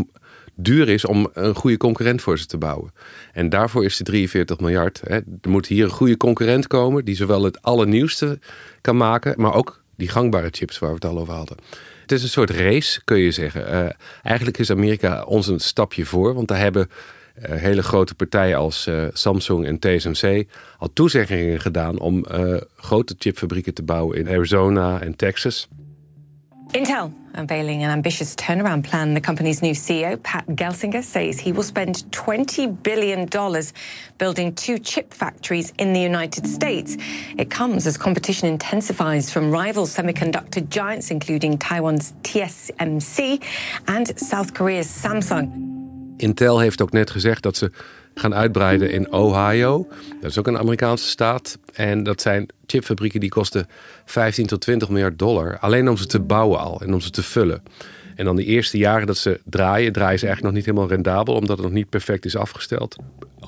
duur 0.55 0.89
is 0.89 1.05
om 1.05 1.29
een 1.33 1.55
goede 1.55 1.77
concurrent 1.77 2.21
voor 2.21 2.39
ze 2.39 2.45
te 2.45 2.57
bouwen. 2.57 2.93
En 3.33 3.49
daarvoor 3.49 3.85
is 3.85 3.97
de 3.97 4.03
43 4.03 4.59
miljard. 4.59 5.01
Hè, 5.03 5.15
er 5.15 5.49
moet 5.49 5.67
hier 5.67 5.83
een 5.83 5.89
goede 5.89 6.17
concurrent 6.17 6.67
komen 6.67 7.05
die 7.05 7.15
zowel 7.15 7.43
het 7.43 7.61
allernieuwste 7.61 8.39
kan 8.81 8.97
maken, 8.97 9.33
maar 9.41 9.53
ook 9.53 9.81
die 9.95 10.09
gangbare 10.09 10.49
chips 10.51 10.79
waar 10.79 10.89
we 10.89 10.95
het 10.95 11.05
al 11.05 11.19
over 11.19 11.33
hadden. 11.33 11.57
Het 12.01 12.11
is 12.11 12.23
een 12.23 12.29
soort 12.29 12.49
race, 12.49 13.01
kun 13.03 13.17
je 13.17 13.31
zeggen. 13.31 13.73
Uh, 13.73 13.89
eigenlijk 14.23 14.57
is 14.57 14.71
Amerika 14.71 15.23
ons 15.23 15.47
een 15.47 15.59
stapje 15.59 16.05
voor, 16.05 16.33
want 16.33 16.47
daar 16.47 16.59
hebben 16.59 16.89
hele 17.41 17.83
grote 17.83 18.15
partijen 18.15 18.57
als 18.57 18.87
uh, 18.87 19.07
Samsung 19.13 19.65
en 19.65 19.79
TSMC 19.79 20.47
al 20.77 20.93
toezeggingen 20.93 21.61
gedaan 21.61 21.99
om 21.99 22.25
uh, 22.31 22.57
grote 22.75 23.15
chipfabrieken 23.17 23.73
te 23.73 23.83
bouwen 23.83 24.17
in 24.17 24.27
Arizona 24.27 25.01
en 25.01 25.15
Texas. 25.15 25.67
Intel 26.71 27.11
unveiling 27.37 27.83
an 27.83 27.91
ambitious 27.91 28.35
turnaround 28.35 28.83
plan. 28.83 29.13
The 29.13 29.21
company's 29.21 29.61
new 29.61 29.73
CEO, 29.73 30.17
Pat 30.17 30.45
Gelsinger, 30.47 31.03
says 31.03 31.39
he 31.39 31.51
will 31.51 31.63
spend 31.63 32.03
$20 32.11 32.83
billion 32.83 33.27
building 34.17 34.55
two 34.55 34.79
chip 34.79 35.13
factories 35.13 35.71
in 35.77 35.93
the 35.93 36.01
United 36.01 36.47
States. 36.47 36.97
It 37.37 37.49
comes 37.49 37.85
as 37.85 37.97
competition 37.97 38.49
intensifies 38.49 39.31
from 39.31 39.51
rival 39.51 39.85
semiconductor 39.85 40.67
giants, 40.67 41.11
including 41.11 41.57
Taiwan's 41.57 42.13
TSMC 42.23 43.43
and 43.87 44.19
South 44.19 44.53
Korea's 44.53 44.87
Samsung. 44.87 45.66
Intel 46.17 46.59
heeft 46.59 46.81
ook 46.81 46.91
net 46.91 47.09
gezegd 47.09 47.43
dat 47.43 47.57
ze 47.57 47.71
gaan 48.15 48.35
uitbreiden 48.35 48.91
in 48.91 49.11
Ohio. 49.11 49.87
Dat 50.21 50.29
is 50.29 50.37
ook 50.37 50.47
een 50.47 50.57
Amerikaanse 50.57 51.07
staat. 51.07 51.57
En 51.73 52.03
dat 52.03 52.21
zijn 52.21 52.47
chipfabrieken 52.65 53.19
die 53.19 53.29
kosten 53.29 53.67
15 54.05 54.45
tot 54.45 54.61
20 54.61 54.89
miljard 54.89 55.19
dollar. 55.19 55.59
Alleen 55.59 55.89
om 55.89 55.97
ze 55.97 56.05
te 56.05 56.19
bouwen 56.19 56.59
al 56.59 56.81
en 56.81 56.93
om 56.93 56.99
ze 56.99 57.09
te 57.09 57.23
vullen. 57.23 57.63
En 58.15 58.25
dan 58.25 58.35
de 58.35 58.45
eerste 58.45 58.77
jaren 58.77 59.07
dat 59.07 59.17
ze 59.17 59.39
draaien, 59.45 59.93
draaien 59.93 60.19
ze 60.19 60.25
eigenlijk 60.25 60.55
nog 60.55 60.63
niet 60.63 60.65
helemaal 60.65 60.95
rendabel, 60.95 61.33
omdat 61.33 61.57
het 61.57 61.65
nog 61.65 61.75
niet 61.75 61.89
perfect 61.89 62.25
is 62.25 62.35
afgesteld. 62.35 62.95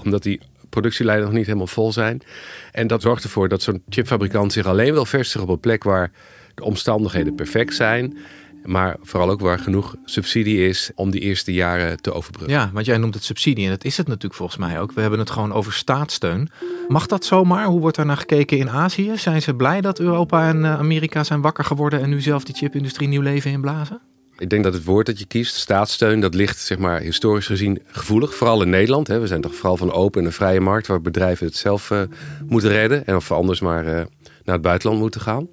Omdat 0.03 0.23
die 0.23 0.39
productielijnen 0.69 1.25
nog 1.25 1.33
niet 1.33 1.45
helemaal 1.45 1.67
vol 1.67 1.91
zijn. 1.91 2.21
En 2.71 2.87
dat 2.87 3.01
zorgt 3.01 3.23
ervoor 3.23 3.49
dat 3.49 3.61
zo'n 3.61 3.83
chipfabrikant 3.89 4.53
zich 4.53 4.65
alleen 4.65 4.93
wil 4.93 5.05
vestigen 5.05 5.47
op 5.47 5.53
een 5.53 5.59
plek 5.59 5.83
waar 5.83 6.11
de 6.55 6.63
omstandigheden 6.63 7.35
perfect 7.35 7.75
zijn. 7.75 8.17
Maar 8.63 8.97
vooral 9.01 9.29
ook 9.29 9.39
waar 9.39 9.59
genoeg 9.59 9.95
subsidie 10.05 10.67
is 10.67 10.91
om 10.95 11.11
die 11.11 11.21
eerste 11.21 11.53
jaren 11.53 12.01
te 12.01 12.13
overbruggen. 12.13 12.53
Ja, 12.53 12.69
want 12.73 12.85
jij 12.85 12.97
noemt 12.97 13.13
het 13.13 13.23
subsidie 13.23 13.63
en 13.63 13.69
dat 13.69 13.83
is 13.83 13.97
het 13.97 14.07
natuurlijk 14.07 14.35
volgens 14.35 14.57
mij 14.57 14.79
ook. 14.79 14.91
We 14.91 15.01
hebben 15.01 15.19
het 15.19 15.29
gewoon 15.29 15.53
over 15.53 15.73
staatssteun. 15.73 16.49
Mag 16.87 17.05
dat 17.05 17.25
zomaar? 17.25 17.65
Hoe 17.65 17.79
wordt 17.79 17.95
daar 17.95 18.05
naar 18.05 18.17
gekeken 18.17 18.57
in 18.57 18.69
Azië? 18.69 19.11
Zijn 19.15 19.41
ze 19.41 19.53
blij 19.53 19.81
dat 19.81 19.99
Europa 19.99 20.47
en 20.47 20.65
Amerika 20.65 21.23
zijn 21.23 21.41
wakker 21.41 21.63
geworden 21.63 22.01
en 22.01 22.09
nu 22.09 22.21
zelf 22.21 22.43
die 22.43 22.55
chipindustrie 22.55 23.07
nieuw 23.07 23.21
leven 23.21 23.51
inblazen? 23.51 24.01
Ik 24.37 24.49
denk 24.49 24.63
dat 24.63 24.73
het 24.73 24.83
woord 24.83 25.05
dat 25.05 25.19
je 25.19 25.25
kiest, 25.25 25.55
staatssteun, 25.55 26.19
dat 26.19 26.33
ligt 26.33 26.59
zeg 26.59 26.77
maar, 26.77 26.99
historisch 26.99 27.45
gezien 27.45 27.81
gevoelig. 27.85 28.35
Vooral 28.35 28.61
in 28.61 28.69
Nederland. 28.69 29.07
Hè. 29.07 29.19
We 29.19 29.27
zijn 29.27 29.41
toch 29.41 29.55
vooral 29.55 29.77
van 29.77 29.91
open 29.91 30.21
en 30.21 30.27
een 30.27 30.33
vrije 30.33 30.59
markt 30.59 30.87
waar 30.87 31.01
bedrijven 31.01 31.45
het 31.45 31.55
zelf 31.55 31.89
uh, 31.89 32.01
moeten 32.47 32.69
redden. 32.69 33.05
En 33.05 33.15
of 33.15 33.31
anders 33.31 33.59
maar 33.59 33.85
uh, 33.85 33.91
naar 34.43 34.55
het 34.55 34.61
buitenland 34.61 35.01
moeten 35.01 35.21
gaan. 35.21 35.47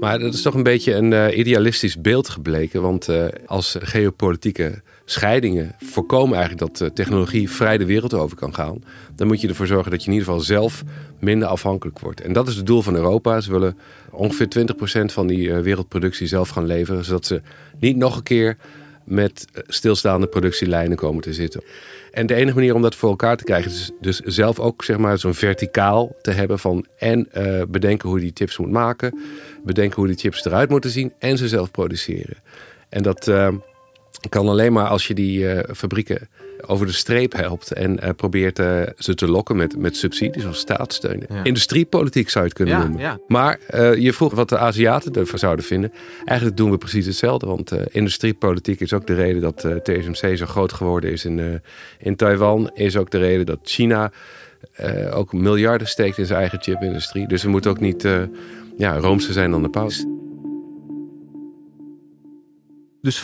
Maar 0.00 0.18
dat 0.18 0.34
is 0.34 0.42
toch 0.42 0.54
een 0.54 0.62
beetje 0.62 0.94
een 0.94 1.12
uh, 1.12 1.38
idealistisch 1.38 2.00
beeld 2.00 2.28
gebleken. 2.28 2.82
Want 2.82 3.08
uh, 3.08 3.24
als 3.46 3.76
geopolitieke 3.80 4.82
scheidingen 5.04 5.74
voorkomen 5.78 6.38
eigenlijk 6.38 6.68
dat 6.68 6.80
uh, 6.80 6.94
technologie 6.94 7.50
vrij 7.50 7.78
de 7.78 7.84
wereld 7.84 8.14
over 8.14 8.36
kan 8.36 8.54
gaan, 8.54 8.84
dan 9.14 9.26
moet 9.26 9.40
je 9.40 9.48
ervoor 9.48 9.66
zorgen 9.66 9.90
dat 9.90 10.00
je 10.00 10.06
in 10.06 10.12
ieder 10.12 10.28
geval 10.28 10.44
zelf 10.44 10.82
minder 11.18 11.48
afhankelijk 11.48 11.98
wordt. 11.98 12.20
En 12.20 12.32
dat 12.32 12.48
is 12.48 12.56
het 12.56 12.66
doel 12.66 12.82
van 12.82 12.94
Europa. 12.94 13.40
Ze 13.40 13.50
willen 13.50 13.78
ongeveer 14.10 14.48
20% 15.00 15.04
van 15.04 15.26
die 15.26 15.52
wereldproductie 15.52 16.26
zelf 16.26 16.48
gaan 16.48 16.66
leveren, 16.66 17.04
zodat 17.04 17.26
ze 17.26 17.40
niet 17.78 17.96
nog 17.96 18.16
een 18.16 18.22
keer 18.22 18.56
met 19.10 19.44
stilstaande 19.66 20.26
productielijnen 20.26 20.96
komen 20.96 21.22
te 21.22 21.32
zitten. 21.32 21.62
En 22.10 22.26
de 22.26 22.34
enige 22.34 22.54
manier 22.54 22.74
om 22.74 22.82
dat 22.82 22.94
voor 22.94 23.10
elkaar 23.10 23.36
te 23.36 23.44
krijgen 23.44 23.70
is 23.70 23.90
dus 24.00 24.20
zelf 24.20 24.58
ook 24.58 24.84
zeg 24.84 24.98
maar, 24.98 25.18
zo'n 25.18 25.34
verticaal 25.34 26.16
te 26.22 26.30
hebben 26.30 26.58
van 26.58 26.86
en 26.98 27.28
uh, 27.36 27.62
bedenken 27.68 28.08
hoe 28.08 28.18
je 28.18 28.24
die 28.24 28.34
chips 28.34 28.58
moet 28.58 28.70
maken, 28.70 29.18
bedenken 29.64 29.96
hoe 29.96 30.06
die 30.06 30.18
chips 30.18 30.44
eruit 30.44 30.70
moeten 30.70 30.90
zien 30.90 31.12
en 31.18 31.38
ze 31.38 31.48
zelf 31.48 31.70
produceren. 31.70 32.36
En 32.88 33.02
dat 33.02 33.28
uh, 33.28 33.48
kan 34.28 34.48
alleen 34.48 34.72
maar 34.72 34.86
als 34.86 35.06
je 35.06 35.14
die 35.14 35.38
uh, 35.38 35.60
fabrieken 35.74 36.28
over 36.66 36.86
de 36.86 36.92
streep 36.92 37.32
helpt 37.32 37.72
en 37.72 38.14
probeert 38.16 38.56
ze 38.98 39.14
te 39.14 39.28
lokken 39.28 39.56
met, 39.56 39.78
met 39.78 39.96
subsidies 39.96 40.44
of 40.44 40.56
staatssteun. 40.56 41.22
Ja. 41.28 41.44
Industriepolitiek 41.44 42.30
zou 42.30 42.44
je 42.44 42.50
het 42.50 42.58
kunnen 42.58 42.76
ja, 42.76 42.82
noemen. 42.82 43.00
Ja. 43.00 43.18
Maar 43.28 43.58
je 43.98 44.12
vroeg 44.12 44.34
wat 44.34 44.48
de 44.48 44.58
Aziaten 44.58 45.12
ervan 45.12 45.38
zouden 45.38 45.64
vinden. 45.64 45.92
Eigenlijk 46.24 46.56
doen 46.58 46.70
we 46.70 46.78
precies 46.78 47.06
hetzelfde, 47.06 47.46
want 47.46 47.72
industriepolitiek 47.90 48.80
is 48.80 48.92
ook 48.92 49.06
de 49.06 49.14
reden 49.14 49.40
dat 49.40 49.66
TSMC 49.82 50.36
zo 50.36 50.46
groot 50.46 50.72
geworden 50.72 51.12
is 51.12 51.24
in, 51.24 51.62
in 51.98 52.16
Taiwan. 52.16 52.70
Is 52.74 52.96
ook 52.96 53.10
de 53.10 53.18
reden 53.18 53.46
dat 53.46 53.58
China 53.62 54.12
ook 55.12 55.32
miljarden 55.32 55.88
steekt 55.88 56.18
in 56.18 56.26
zijn 56.26 56.40
eigen 56.40 56.62
chipindustrie. 56.62 57.28
Dus 57.28 57.42
we 57.42 57.48
moeten 57.48 57.70
ook 57.70 57.80
niet 57.80 58.08
ja, 58.76 58.96
roomser 58.96 59.32
zijn 59.32 59.50
dan 59.50 59.62
de 59.62 59.68
paus. 59.68 60.04
Dus 63.02 63.18
50% 63.18 63.20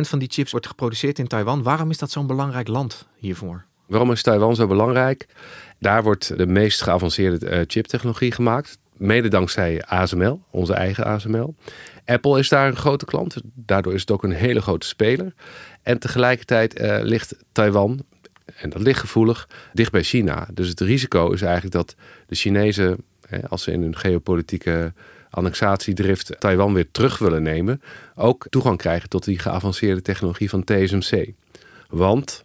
van 0.00 0.18
die 0.18 0.28
chips 0.30 0.50
wordt 0.50 0.66
geproduceerd 0.66 1.18
in 1.18 1.26
Taiwan. 1.26 1.62
Waarom 1.62 1.90
is 1.90 1.98
dat 1.98 2.10
zo'n 2.10 2.26
belangrijk 2.26 2.68
land 2.68 3.08
hiervoor? 3.16 3.64
Waarom 3.86 4.12
is 4.12 4.22
Taiwan 4.22 4.54
zo 4.54 4.66
belangrijk? 4.66 5.26
Daar 5.78 6.02
wordt 6.02 6.36
de 6.36 6.46
meest 6.46 6.82
geavanceerde 6.82 7.50
uh, 7.50 7.60
chiptechnologie 7.66 8.32
gemaakt. 8.32 8.78
Mede 8.96 9.28
dankzij 9.28 9.82
ASML, 9.84 10.40
onze 10.50 10.74
eigen 10.74 11.04
ASML. 11.04 11.54
Apple 12.04 12.38
is 12.38 12.48
daar 12.48 12.68
een 12.68 12.76
grote 12.76 13.04
klant. 13.04 13.36
Daardoor 13.54 13.94
is 13.94 14.00
het 14.00 14.10
ook 14.10 14.22
een 14.22 14.32
hele 14.32 14.60
grote 14.60 14.86
speler. 14.86 15.34
En 15.82 15.98
tegelijkertijd 15.98 16.80
uh, 16.80 16.98
ligt 17.00 17.36
Taiwan, 17.52 18.04
en 18.56 18.70
dat 18.70 18.82
ligt 18.82 19.00
gevoelig, 19.00 19.48
dicht 19.72 19.92
bij 19.92 20.02
China. 20.02 20.48
Dus 20.52 20.68
het 20.68 20.80
risico 20.80 21.30
is 21.30 21.42
eigenlijk 21.42 21.74
dat 21.74 21.94
de 22.26 22.34
Chinezen, 22.34 23.04
als 23.48 23.62
ze 23.62 23.72
in 23.72 23.82
hun 23.82 23.96
geopolitieke 23.96 24.92
annexatiedrift 25.32 26.32
Taiwan 26.38 26.74
weer 26.74 26.90
terug 26.90 27.18
willen 27.18 27.42
nemen, 27.42 27.82
ook 28.14 28.46
toegang 28.50 28.78
krijgen 28.78 29.08
tot 29.08 29.24
die 29.24 29.38
geavanceerde 29.38 30.02
technologie 30.02 30.48
van 30.48 30.64
TSMC. 30.64 31.28
Want 31.88 32.44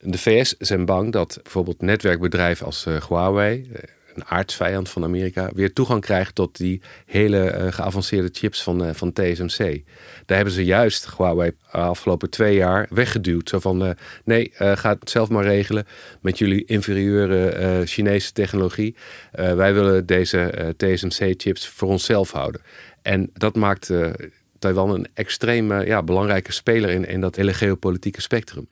de 0.00 0.18
VS 0.18 0.54
zijn 0.58 0.84
bang 0.84 1.12
dat 1.12 1.38
bijvoorbeeld 1.42 1.82
netwerkbedrijven 1.82 2.66
als 2.66 2.86
uh, 2.86 3.00
Huawei, 3.08 3.70
een 4.14 4.24
aardsvijand 4.24 4.88
van 4.88 5.04
Amerika, 5.04 5.50
weer 5.54 5.72
toegang 5.72 6.00
krijgt 6.00 6.34
tot 6.34 6.56
die 6.56 6.82
hele 7.06 7.54
uh, 7.58 7.72
geavanceerde 7.72 8.28
chips 8.32 8.62
van, 8.62 8.86
uh, 8.86 8.90
van 8.92 9.12
TSMC. 9.12 9.82
Daar 10.26 10.36
hebben 10.36 10.54
ze 10.54 10.64
juist 10.64 11.16
Huawei 11.16 11.52
de 11.72 11.78
afgelopen 11.78 12.30
twee 12.30 12.54
jaar 12.54 12.86
weggeduwd. 12.90 13.48
Zo 13.48 13.58
van, 13.58 13.96
nee, 14.24 14.52
ga 14.54 14.96
het 15.00 15.10
zelf 15.10 15.28
maar 15.28 15.44
regelen 15.44 15.86
met 16.20 16.38
jullie 16.38 16.64
inferieure 16.64 17.82
Chinese 17.86 18.32
technologie. 18.32 18.96
wij 19.32 19.74
willen 19.74 20.06
deze 20.06 20.74
TSMC-chips 20.76 21.68
voor 21.68 21.88
onszelf 21.88 22.30
houden. 22.30 22.60
En 23.02 23.30
dat 23.32 23.54
maakt 23.54 23.90
Taiwan 24.58 24.90
een 24.90 25.06
extreem 25.14 25.82
ja, 25.82 26.02
belangrijke 26.02 26.52
speler 26.52 26.90
in, 26.90 27.04
in 27.08 27.20
dat 27.20 27.36
hele 27.36 27.54
geopolitieke 27.54 28.20
spectrum. 28.20 28.68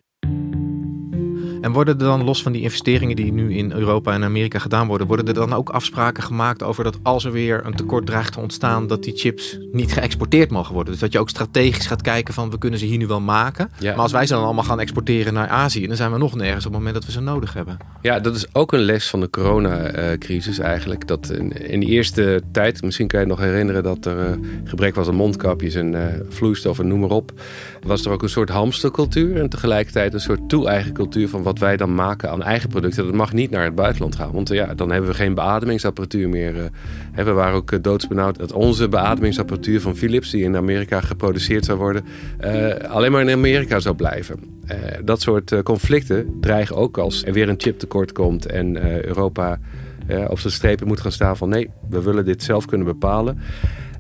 En 1.63 1.73
worden 1.73 1.99
er 1.99 2.05
dan, 2.05 2.25
los 2.25 2.43
van 2.43 2.53
die 2.53 2.63
investeringen 2.63 3.17
die 3.17 3.33
nu 3.33 3.55
in 3.55 3.73
Europa 3.73 4.13
en 4.13 4.25
Amerika 4.25 4.59
gedaan 4.59 4.87
worden, 4.87 5.07
worden 5.07 5.27
er 5.27 5.35
dan 5.35 5.53
ook 5.53 5.71
afspraken 5.71 6.23
gemaakt 6.23 6.63
over 6.63 6.85
dat 6.85 6.99
als 7.03 7.25
er 7.25 7.33
weer 7.33 7.67
een 7.67 7.75
tekort 7.75 8.07
dreigt 8.07 8.33
te 8.33 8.41
ontstaan, 8.41 8.87
dat 8.87 9.03
die 9.03 9.17
chips 9.17 9.59
niet 9.73 9.93
geëxporteerd 9.93 10.51
mogen 10.51 10.75
worden? 10.75 10.93
Dus 10.93 11.03
dat 11.03 11.13
je 11.13 11.19
ook 11.19 11.29
strategisch 11.29 11.87
gaat 11.87 12.03
kijken 12.03 12.35
van 12.35 12.51
we 12.51 12.59
kunnen 12.59 12.79
ze 12.79 12.85
hier 12.85 12.99
nu 12.99 13.07
wel 13.07 13.21
maken. 13.21 13.71
Maar 13.83 13.95
als 13.95 14.13
wij 14.13 14.27
ze 14.27 14.33
dan 14.33 14.45
allemaal 14.45 14.65
gaan 14.65 14.81
exporteren 14.81 15.35
naar 15.35 15.49
Azië, 15.49 15.87
dan 15.87 15.97
zijn 15.97 16.13
we 16.13 16.19
nog 16.19 16.35
nergens 16.35 16.67
op 16.67 16.73
het 16.73 16.81
moment 16.81 16.95
dat 16.95 17.05
we 17.05 17.13
ze 17.13 17.21
nodig 17.21 17.53
hebben. 17.53 17.77
Ja, 18.01 18.21
dat 18.21 18.37
is 18.37 18.55
ook 18.55 18.73
een 18.73 18.81
les 18.81 19.11
van 19.11 19.21
de 19.21 19.31
coronacrisis 19.31 20.59
eigenlijk. 20.59 21.07
Dat 21.07 21.31
in, 21.31 21.81
de 21.81 21.87
eerste 21.87 22.43
tijd, 22.53 22.83
misschien 22.83 23.07
kan 23.07 23.21
je 23.21 23.27
nog 23.27 23.39
herinneren 23.39 23.83
dat 23.83 24.07
er 24.07 24.17
uh, 24.19 24.47
gebrek 24.65 24.95
was 24.95 25.09
aan 25.09 25.15
mondkapjes 25.15 25.75
en 25.75 25.93
uh, 25.93 26.05
vloeistof 26.29 26.79
en 26.79 26.89
noem 26.89 27.01
maar 27.01 27.11
op. 27.11 27.33
Was 27.83 28.05
er 28.05 28.11
ook 28.11 28.23
een 28.23 28.29
soort 28.29 28.49
hamstercultuur 28.49 29.41
en 29.41 29.49
tegelijkertijd 29.49 30.15
een 30.15 30.21
soort 30.21 30.49
toe-eigen 30.49 30.93
cultuur 30.93 31.29
van 31.29 31.43
wat 31.43 31.52
wij 31.59 31.77
dan 31.77 31.95
maken 31.95 32.31
aan 32.31 32.43
eigen 32.43 32.69
producten. 32.69 33.05
Dat 33.05 33.15
mag 33.15 33.33
niet 33.33 33.51
naar 33.51 33.65
het 33.65 33.75
buitenland 33.75 34.17
gaan, 34.17 34.33
want 34.33 34.49
ja, 34.49 34.75
dan 34.75 34.91
hebben 34.91 35.11
we 35.11 35.17
geen 35.17 35.35
beademingsapparatuur 35.35 36.29
meer. 36.29 36.55
Uh, 36.55 37.25
we 37.25 37.33
waren 37.33 37.55
ook 37.55 37.83
doodsbenauwd 37.83 38.39
dat 38.39 38.53
onze 38.53 38.89
beademingsapparatuur 38.89 39.81
van 39.81 39.97
Philips, 39.97 40.31
die 40.31 40.45
in 40.45 40.57
Amerika 40.57 41.01
geproduceerd 41.01 41.65
zou 41.65 41.79
worden, 41.79 42.05
alleen 42.89 43.13
maar 43.13 43.21
in 43.21 43.31
Amerika 43.31 43.81
zou 43.81 43.95
blijven. 43.95 44.39
dat 45.05 45.21
soort 45.21 45.63
conflicten 45.63 46.37
dreigen 46.41 46.77
ook 46.77 46.99
als 46.99 47.25
er 47.25 47.33
weer 47.33 47.49
een 47.49 47.61
chip 47.61 47.79
tekort 47.79 48.13
komt 48.13 48.47
en 48.47 48.85
Europa 49.07 49.59
op 50.29 50.39
zijn 50.39 50.53
strepen 50.53 50.87
moet 50.87 51.01
gaan 51.01 51.13
staan 51.13 51.37
van 51.37 51.49
nee, 51.49 51.71
we 51.89 52.03
willen 52.03 52.25
dit 52.25 52.43
zelf 52.43 52.67
kunnen 52.67 52.87
bepalen. 52.87 53.39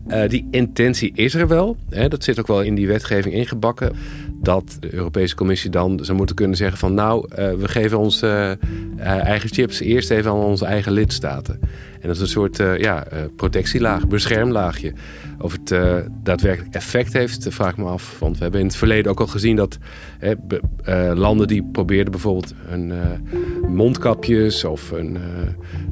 Uh, 0.08 0.28
die 0.28 0.48
intentie 0.50 1.12
is 1.14 1.34
er 1.34 1.48
wel. 1.48 1.76
Hè, 1.90 2.08
dat 2.08 2.24
zit 2.24 2.40
ook 2.40 2.46
wel 2.46 2.62
in 2.62 2.74
die 2.74 2.86
wetgeving 2.86 3.34
ingebakken. 3.34 3.92
Dat 4.40 4.76
de 4.80 4.94
Europese 4.94 5.34
Commissie 5.34 5.70
dan 5.70 5.98
zou 6.02 6.16
moeten 6.16 6.36
kunnen 6.36 6.56
zeggen 6.56 6.78
van 6.78 6.94
nou, 6.94 7.28
uh, 7.30 7.52
we 7.52 7.68
geven 7.68 7.98
onze 7.98 8.58
uh, 8.98 9.06
eigen 9.06 9.48
chips 9.48 9.80
eerst 9.80 10.10
even 10.10 10.30
aan 10.30 10.36
onze 10.36 10.64
eigen 10.64 10.92
lidstaten. 10.92 11.58
En 12.00 12.08
dat 12.08 12.16
is 12.16 12.20
een 12.20 12.28
soort 12.28 12.56
ja, 12.78 13.06
protectielaag, 13.36 14.08
beschermlaagje. 14.08 14.92
Of 15.38 15.52
het 15.52 15.74
daadwerkelijk 16.22 16.74
effect 16.74 17.12
heeft, 17.12 17.46
vraag 17.50 17.70
ik 17.70 17.76
me 17.76 17.84
af. 17.84 18.18
Want 18.18 18.36
we 18.36 18.42
hebben 18.42 18.60
in 18.60 18.66
het 18.66 18.76
verleden 18.76 19.10
ook 19.10 19.20
al 19.20 19.26
gezien 19.26 19.56
dat 19.56 19.78
landen 21.14 21.46
die 21.46 21.68
probeerden 21.72 22.12
bijvoorbeeld 22.12 22.54
mondkapjes 23.68 24.64
of 24.64 24.90
een 24.90 25.18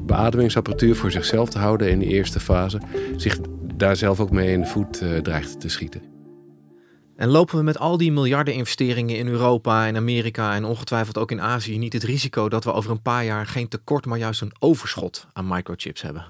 beademingsapparatuur 0.06 0.96
voor 0.96 1.10
zichzelf 1.10 1.48
te 1.48 1.58
houden 1.58 1.90
in 1.90 1.98
de 1.98 2.06
eerste 2.06 2.40
fase, 2.40 2.80
zich 3.16 3.38
daar 3.80 3.96
zelf 3.96 4.20
ook 4.20 4.30
mee 4.30 4.52
in 4.52 4.60
de 4.60 4.66
voet 4.66 5.02
uh, 5.02 5.18
dreigt 5.18 5.60
te 5.60 5.68
schieten. 5.68 6.02
En 7.16 7.28
lopen 7.28 7.56
we 7.56 7.62
met 7.62 7.78
al 7.78 7.96
die 7.96 8.12
miljarden 8.12 8.54
investeringen 8.54 9.16
in 9.16 9.28
Europa 9.28 9.86
en 9.86 9.96
Amerika 9.96 10.54
en 10.54 10.64
ongetwijfeld 10.64 11.18
ook 11.18 11.30
in 11.30 11.40
Azië 11.40 11.78
niet 11.78 11.92
het 11.92 12.02
risico 12.02 12.48
dat 12.48 12.64
we 12.64 12.72
over 12.72 12.90
een 12.90 13.02
paar 13.02 13.24
jaar 13.24 13.46
geen 13.46 13.68
tekort, 13.68 14.06
maar 14.06 14.18
juist 14.18 14.40
een 14.40 14.52
overschot 14.58 15.26
aan 15.32 15.48
microchips 15.48 16.02
hebben? 16.02 16.24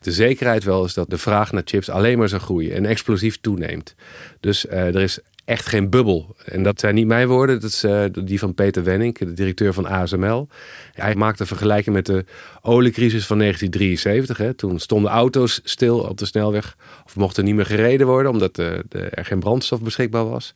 De 0.00 0.12
zekerheid 0.12 0.64
wel 0.64 0.84
is 0.84 0.94
dat 0.94 1.10
de 1.10 1.18
vraag 1.18 1.52
naar 1.52 1.62
chips 1.64 1.90
alleen 1.90 2.18
maar 2.18 2.28
zal 2.28 2.38
groeien 2.38 2.74
en 2.74 2.86
explosief 2.86 3.40
toeneemt. 3.40 3.94
Dus 4.40 4.64
uh, 4.64 4.72
er 4.72 5.00
is 5.00 5.18
echt 5.50 5.66
geen 5.66 5.90
bubbel. 5.90 6.36
En 6.44 6.62
dat 6.62 6.80
zijn 6.80 6.94
niet 6.94 7.06
mijn 7.06 7.28
woorden, 7.28 7.60
dat 7.60 7.70
is 7.70 7.84
uh, 7.84 8.04
die 8.24 8.38
van 8.38 8.54
Peter 8.54 8.84
Wenning, 8.84 9.18
de 9.18 9.32
directeur 9.32 9.72
van 9.72 9.86
ASML. 9.86 10.48
Hij 10.92 11.14
maakt 11.14 11.40
een 11.40 11.46
vergelijking 11.46 11.94
met 11.94 12.06
de 12.06 12.24
oliecrisis 12.62 13.26
van 13.26 13.38
1973. 13.38 14.38
Hè. 14.38 14.54
Toen 14.54 14.78
stonden 14.78 15.10
auto's 15.10 15.60
stil 15.64 15.98
op 15.98 16.18
de 16.18 16.24
snelweg 16.24 16.76
of 17.04 17.16
mochten 17.16 17.44
niet 17.44 17.54
meer 17.54 17.66
gereden 17.66 18.06
worden 18.06 18.32
omdat 18.32 18.56
de, 18.56 18.84
er 19.10 19.24
geen 19.24 19.40
brandstof 19.40 19.82
beschikbaar 19.82 20.28
was. 20.28 20.54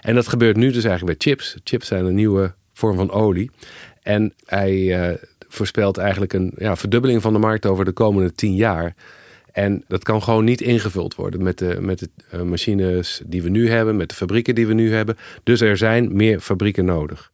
En 0.00 0.14
dat 0.14 0.28
gebeurt 0.28 0.56
nu 0.56 0.70
dus 0.70 0.84
eigenlijk 0.84 1.18
bij 1.18 1.30
chips. 1.30 1.56
Chips 1.64 1.86
zijn 1.86 2.04
een 2.04 2.14
nieuwe 2.14 2.54
vorm 2.72 2.96
van 2.96 3.10
olie. 3.10 3.50
En 4.02 4.32
hij 4.44 4.72
uh, 4.74 5.16
voorspelt 5.48 5.98
eigenlijk 5.98 6.32
een 6.32 6.52
ja, 6.56 6.76
verdubbeling 6.76 7.22
van 7.22 7.32
de 7.32 7.38
markt 7.38 7.66
over 7.66 7.84
de 7.84 7.92
komende 7.92 8.32
tien 8.32 8.54
jaar. 8.54 8.94
En 9.56 9.84
dat 9.88 10.02
kan 10.02 10.22
gewoon 10.22 10.44
niet 10.44 10.60
ingevuld 10.60 11.14
worden 11.14 11.42
met 11.42 11.58
de, 11.58 11.76
met 11.80 11.98
de 11.98 12.08
uh, 12.34 12.42
machines 12.42 13.22
die 13.26 13.42
we 13.42 13.48
nu 13.48 13.70
hebben, 13.70 13.96
met 13.96 14.08
de 14.08 14.14
fabrieken 14.14 14.54
die 14.54 14.66
we 14.66 14.74
nu 14.74 14.92
hebben. 14.92 15.16
Dus 15.42 15.60
er 15.60 15.76
zijn 15.76 16.16
meer 16.16 16.40
fabrieken 16.40 16.84
nodig. 16.84 17.32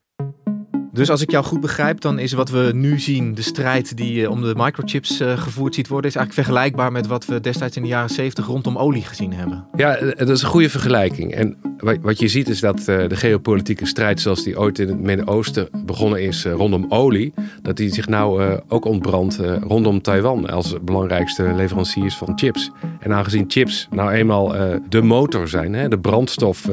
Dus 0.92 1.10
als 1.10 1.22
ik 1.22 1.30
jou 1.30 1.44
goed 1.44 1.60
begrijp, 1.60 2.00
dan 2.00 2.18
is 2.18 2.32
wat 2.32 2.50
we 2.50 2.70
nu 2.74 2.98
zien, 2.98 3.34
de 3.34 3.42
strijd 3.42 3.96
die 3.96 4.20
uh, 4.20 4.30
om 4.30 4.42
de 4.42 4.54
microchips 4.56 5.20
uh, 5.20 5.38
gevoerd 5.38 5.74
ziet 5.74 5.88
worden, 5.88 6.10
is 6.10 6.16
eigenlijk 6.16 6.46
vergelijkbaar 6.46 6.92
met 6.92 7.06
wat 7.06 7.26
we 7.26 7.40
destijds 7.40 7.76
in 7.76 7.82
de 7.82 7.88
jaren 7.88 8.10
70 8.10 8.46
rondom 8.46 8.78
olie 8.78 9.02
gezien 9.02 9.32
hebben. 9.32 9.64
Ja, 9.76 9.98
dat 10.16 10.28
is 10.28 10.42
een 10.42 10.48
goede 10.48 10.68
vergelijking. 10.68 11.34
En 11.34 11.56
wat 12.00 12.18
je 12.18 12.28
ziet 12.28 12.48
is 12.48 12.60
dat 12.60 12.84
de 12.84 13.16
geopolitieke 13.16 13.86
strijd, 13.86 14.20
zoals 14.20 14.42
die 14.42 14.58
ooit 14.58 14.78
in 14.78 14.88
het 14.88 15.00
Midden-Oosten 15.00 15.68
begonnen 15.84 16.22
is 16.22 16.44
rondom 16.44 16.86
olie, 16.88 17.34
dat 17.62 17.76
die 17.76 17.94
zich 17.94 18.08
nou 18.08 18.60
ook 18.68 18.84
ontbrandt 18.84 19.40
rondom 19.62 20.02
Taiwan 20.02 20.50
als 20.50 20.74
belangrijkste 20.82 21.52
leveranciers 21.54 22.16
van 22.16 22.32
chips. 22.38 22.70
En 23.00 23.12
aangezien 23.12 23.44
chips 23.48 23.88
nou 23.90 24.10
eenmaal 24.10 24.54
de 24.88 25.02
motor 25.02 25.48
zijn, 25.48 25.90
de 25.90 25.98
brandstof 25.98 26.68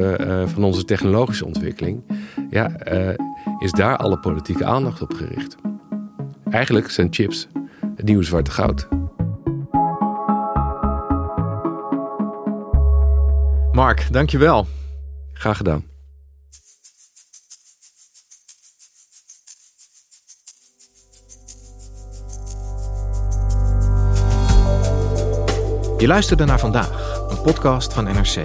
van 0.45 0.63
onze 0.63 0.85
technologische 0.85 1.45
ontwikkeling, 1.45 2.01
ja 2.49 2.71
is 3.59 3.71
daar 3.71 3.97
alle 3.97 4.19
politieke 4.19 4.65
aandacht 4.65 5.01
op 5.01 5.13
gericht. 5.13 5.55
Eigenlijk 6.49 6.89
zijn 6.89 7.07
chips 7.11 7.47
het 7.95 8.05
nieuwe 8.05 8.23
zwarte 8.23 8.51
goud. 8.51 8.87
Mark, 13.71 14.07
dankjewel. 14.11 14.67
Graag 15.33 15.57
gedaan. 15.57 15.83
Je 25.97 26.07
luisterde 26.07 26.45
naar 26.45 26.59
vandaag, 26.59 27.19
een 27.29 27.41
podcast 27.41 27.93
van 27.93 28.03
NRC. 28.03 28.35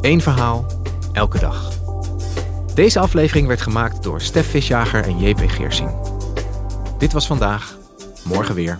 Eén 0.00 0.20
verhaal, 0.20 0.66
elke 1.12 1.38
dag. 1.38 1.77
Deze 2.78 2.98
aflevering 2.98 3.46
werd 3.46 3.60
gemaakt 3.60 4.02
door 4.02 4.20
Stef 4.20 4.50
Visjager 4.50 5.04
en 5.04 5.18
JP 5.18 5.40
Geersing. 5.46 5.90
Dit 6.98 7.12
was 7.12 7.26
vandaag, 7.26 7.76
morgen 8.24 8.54
weer. 8.54 8.78